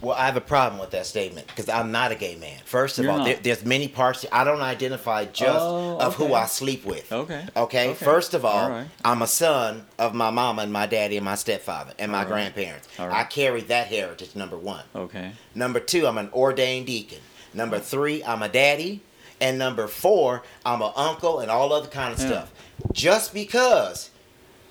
Well, 0.01 0.15
I 0.17 0.25
have 0.25 0.35
a 0.35 0.41
problem 0.41 0.79
with 0.79 0.89
that 0.91 1.05
statement 1.05 1.45
because 1.47 1.69
I'm 1.69 1.91
not 1.91 2.11
a 2.11 2.15
gay 2.15 2.35
man. 2.35 2.57
First 2.65 2.97
of 2.97 3.05
You're 3.05 3.13
all, 3.13 3.23
there, 3.23 3.35
there's 3.37 3.63
many 3.63 3.87
parts. 3.87 4.25
I 4.31 4.43
don't 4.43 4.61
identify 4.61 5.25
just 5.25 5.59
Oh, 5.61 5.99
of 5.99 6.15
who. 6.15 6.33
I 6.33 6.45
sleep 6.47 6.85
with. 6.85 7.11
Okay. 7.11 7.45
Okay. 7.55 7.89
Okay. 7.91 7.93
First 8.05 8.33
of 8.33 8.43
all, 8.43 8.57
All 8.63 8.69
right. 8.69 8.87
I'm 9.05 9.21
a 9.21 9.27
son 9.27 9.85
of 9.99 10.15
my 10.15 10.31
mama 10.31 10.63
and 10.63 10.73
my 10.73 10.87
daddy 10.87 11.17
and 11.17 11.25
my 11.25 11.35
stepfather 11.35 11.93
and 11.99 12.11
my 12.11 12.19
All 12.19 12.23
right. 12.23 12.31
grandparents. 12.53 12.87
Right. 12.97 13.11
I 13.11 13.23
carry 13.25 13.61
that 13.61 13.87
heritage. 13.87 14.35
Number 14.35 14.57
one. 14.57 14.83
Okay. 14.95 15.33
Number 15.53 15.79
two, 15.79 16.07
I'm 16.07 16.17
an 16.17 16.29
ordained 16.33 16.87
deacon. 16.87 17.19
Number 17.53 17.77
three, 17.79 18.23
I'm 18.23 18.41
a 18.41 18.49
daddy. 18.49 19.01
And 19.39 19.57
number 19.59 19.87
four, 19.87 20.43
I'm 20.65 20.81
an 20.81 20.91
uncle 20.95 21.39
and 21.39 21.51
all 21.51 21.73
other 21.73 21.87
kind 21.89 22.13
of 22.13 22.19
Yeah. 22.19 22.27
stuff. 22.27 22.51
Just 22.91 23.33
because 23.33 24.09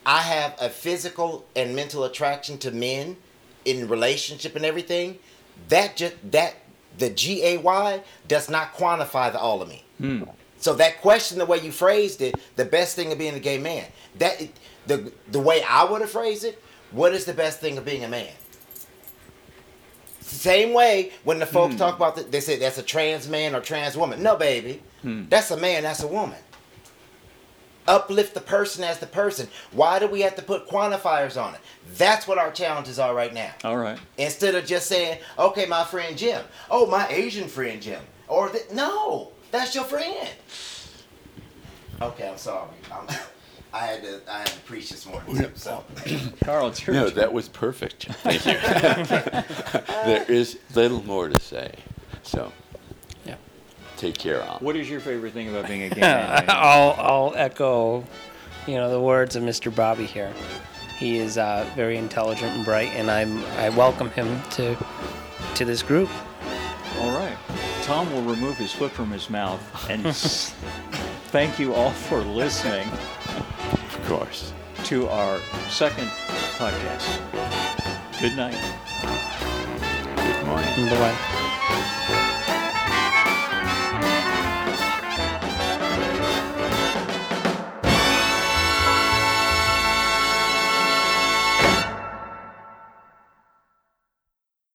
I 0.04 0.18
have 0.22 0.56
a 0.60 0.68
physical 0.70 1.44
and 1.54 1.76
mental 1.76 2.02
attraction 2.04 2.58
to 2.58 2.70
men 2.72 3.16
in 3.64 3.88
relationship 3.88 4.56
and 4.56 4.64
everything, 4.64 5.18
that 5.68 5.96
just 5.96 6.14
that 6.32 6.54
the 6.98 7.10
G 7.10 7.44
A 7.44 7.58
Y 7.58 8.02
does 8.28 8.50
not 8.50 8.74
quantify 8.74 9.32
the 9.32 9.38
all 9.38 9.62
of 9.62 9.68
me. 9.68 9.84
Hmm. 9.98 10.24
So 10.58 10.74
that 10.74 11.00
question, 11.00 11.38
the 11.38 11.46
way 11.46 11.58
you 11.60 11.72
phrased 11.72 12.20
it, 12.20 12.34
the 12.56 12.64
best 12.66 12.94
thing 12.94 13.12
of 13.12 13.18
being 13.18 13.34
a 13.34 13.40
gay 13.40 13.58
man, 13.58 13.86
that 14.18 14.46
the 14.86 15.12
the 15.30 15.40
way 15.40 15.62
I 15.62 15.84
would 15.84 16.00
have 16.00 16.10
phrased 16.10 16.44
it, 16.44 16.62
what 16.90 17.14
is 17.14 17.24
the 17.24 17.34
best 17.34 17.60
thing 17.60 17.78
of 17.78 17.84
being 17.84 18.04
a 18.04 18.08
man? 18.08 18.32
Same 20.20 20.72
way 20.72 21.12
when 21.24 21.38
the 21.38 21.46
folks 21.46 21.74
talk 21.76 21.96
about 21.96 22.14
the, 22.16 22.22
they 22.22 22.40
say 22.40 22.56
that's 22.56 22.78
a 22.78 22.82
trans 22.82 23.28
man 23.28 23.54
or 23.54 23.60
trans 23.60 23.96
woman. 23.96 24.22
No, 24.22 24.36
baby, 24.36 24.80
that's 25.02 25.50
a 25.50 25.56
man. 25.56 25.82
That's 25.82 26.02
a 26.02 26.06
woman. 26.06 26.38
Uplift 27.90 28.34
the 28.34 28.40
person 28.40 28.84
as 28.84 28.98
the 29.00 29.06
person. 29.06 29.48
Why 29.72 29.98
do 29.98 30.06
we 30.06 30.20
have 30.20 30.36
to 30.36 30.42
put 30.42 30.68
quantifiers 30.68 31.36
on 31.42 31.54
it? 31.54 31.60
That's 31.96 32.28
what 32.28 32.38
our 32.38 32.52
challenges 32.52 32.98
are 33.00 33.14
right 33.14 33.34
now. 33.34 33.52
All 33.64 33.76
right. 33.76 33.98
Instead 34.16 34.54
of 34.54 34.64
just 34.64 34.86
saying, 34.86 35.18
"Okay, 35.38 35.66
my 35.66 35.82
friend 35.84 36.16
Jim," 36.16 36.42
"Oh, 36.70 36.86
my 36.86 37.08
Asian 37.08 37.48
friend 37.48 37.82
Jim," 37.82 38.00
or 38.28 38.48
th- 38.48 38.70
no, 38.72 39.32
that's 39.50 39.74
your 39.74 39.84
friend. 39.84 40.28
Okay, 42.00 42.28
I'm 42.28 42.38
sorry. 42.38 42.68
I'm, 42.92 43.06
I 43.72 43.86
had 43.86 44.02
to 44.02 44.20
I 44.30 44.38
had 44.38 44.46
to 44.48 44.60
preach 44.60 44.90
this 44.90 45.04
morning. 45.06 45.50
So 45.54 45.84
Carl, 46.44 46.68
it's 46.68 46.86
your 46.86 46.94
No, 46.94 47.06
turn. 47.08 47.16
that 47.16 47.32
was 47.32 47.48
perfect. 47.48 48.04
Thank 48.22 48.46
you. 48.46 48.52
there 50.04 50.24
is 50.30 50.58
little 50.74 51.02
more 51.04 51.28
to 51.28 51.40
say. 51.40 51.74
So, 52.22 52.52
Yeah. 52.69 52.69
Take 54.00 54.18
care, 54.18 54.40
Al. 54.42 54.58
What 54.60 54.76
is 54.76 54.88
your 54.88 55.00
favorite 55.00 55.32
thing 55.32 55.48
about 55.48 55.66
being 55.68 55.82
a 55.82 55.90
gay 55.94 56.00
man? 56.00 56.44
I'll, 56.48 56.94
I'll 56.98 57.32
echo, 57.36 58.04
you 58.66 58.74
know, 58.76 58.90
the 58.90 59.00
words 59.00 59.36
of 59.36 59.42
Mr. 59.42 59.74
Bobby 59.74 60.06
here. 60.06 60.32
He 60.98 61.18
is 61.18 61.38
uh, 61.38 61.68
very 61.76 61.96
intelligent 61.96 62.54
and 62.56 62.64
bright, 62.64 62.88
and 62.94 63.10
I'm 63.10 63.42
I 63.58 63.68
welcome 63.70 64.10
him 64.10 64.40
to 64.52 64.76
to 65.54 65.64
this 65.64 65.82
group. 65.82 66.10
All 66.98 67.12
right. 67.12 67.36
Tom 67.82 68.12
will 68.12 68.22
remove 68.22 68.56
his 68.58 68.72
foot 68.72 68.92
from 68.92 69.10
his 69.10 69.30
mouth 69.30 69.60
and 69.90 70.02
thank 71.32 71.58
you 71.58 71.74
all 71.74 71.90
for 71.90 72.18
listening 72.20 72.86
Of 72.88 74.00
course. 74.06 74.52
to 74.84 75.08
our 75.08 75.40
second 75.70 76.08
podcast. 76.58 77.18
Good 78.20 78.36
night. 78.36 78.60
Good 80.16 80.46
morning. 80.46 80.88
Bye 80.90 80.98
bye. 80.98 81.39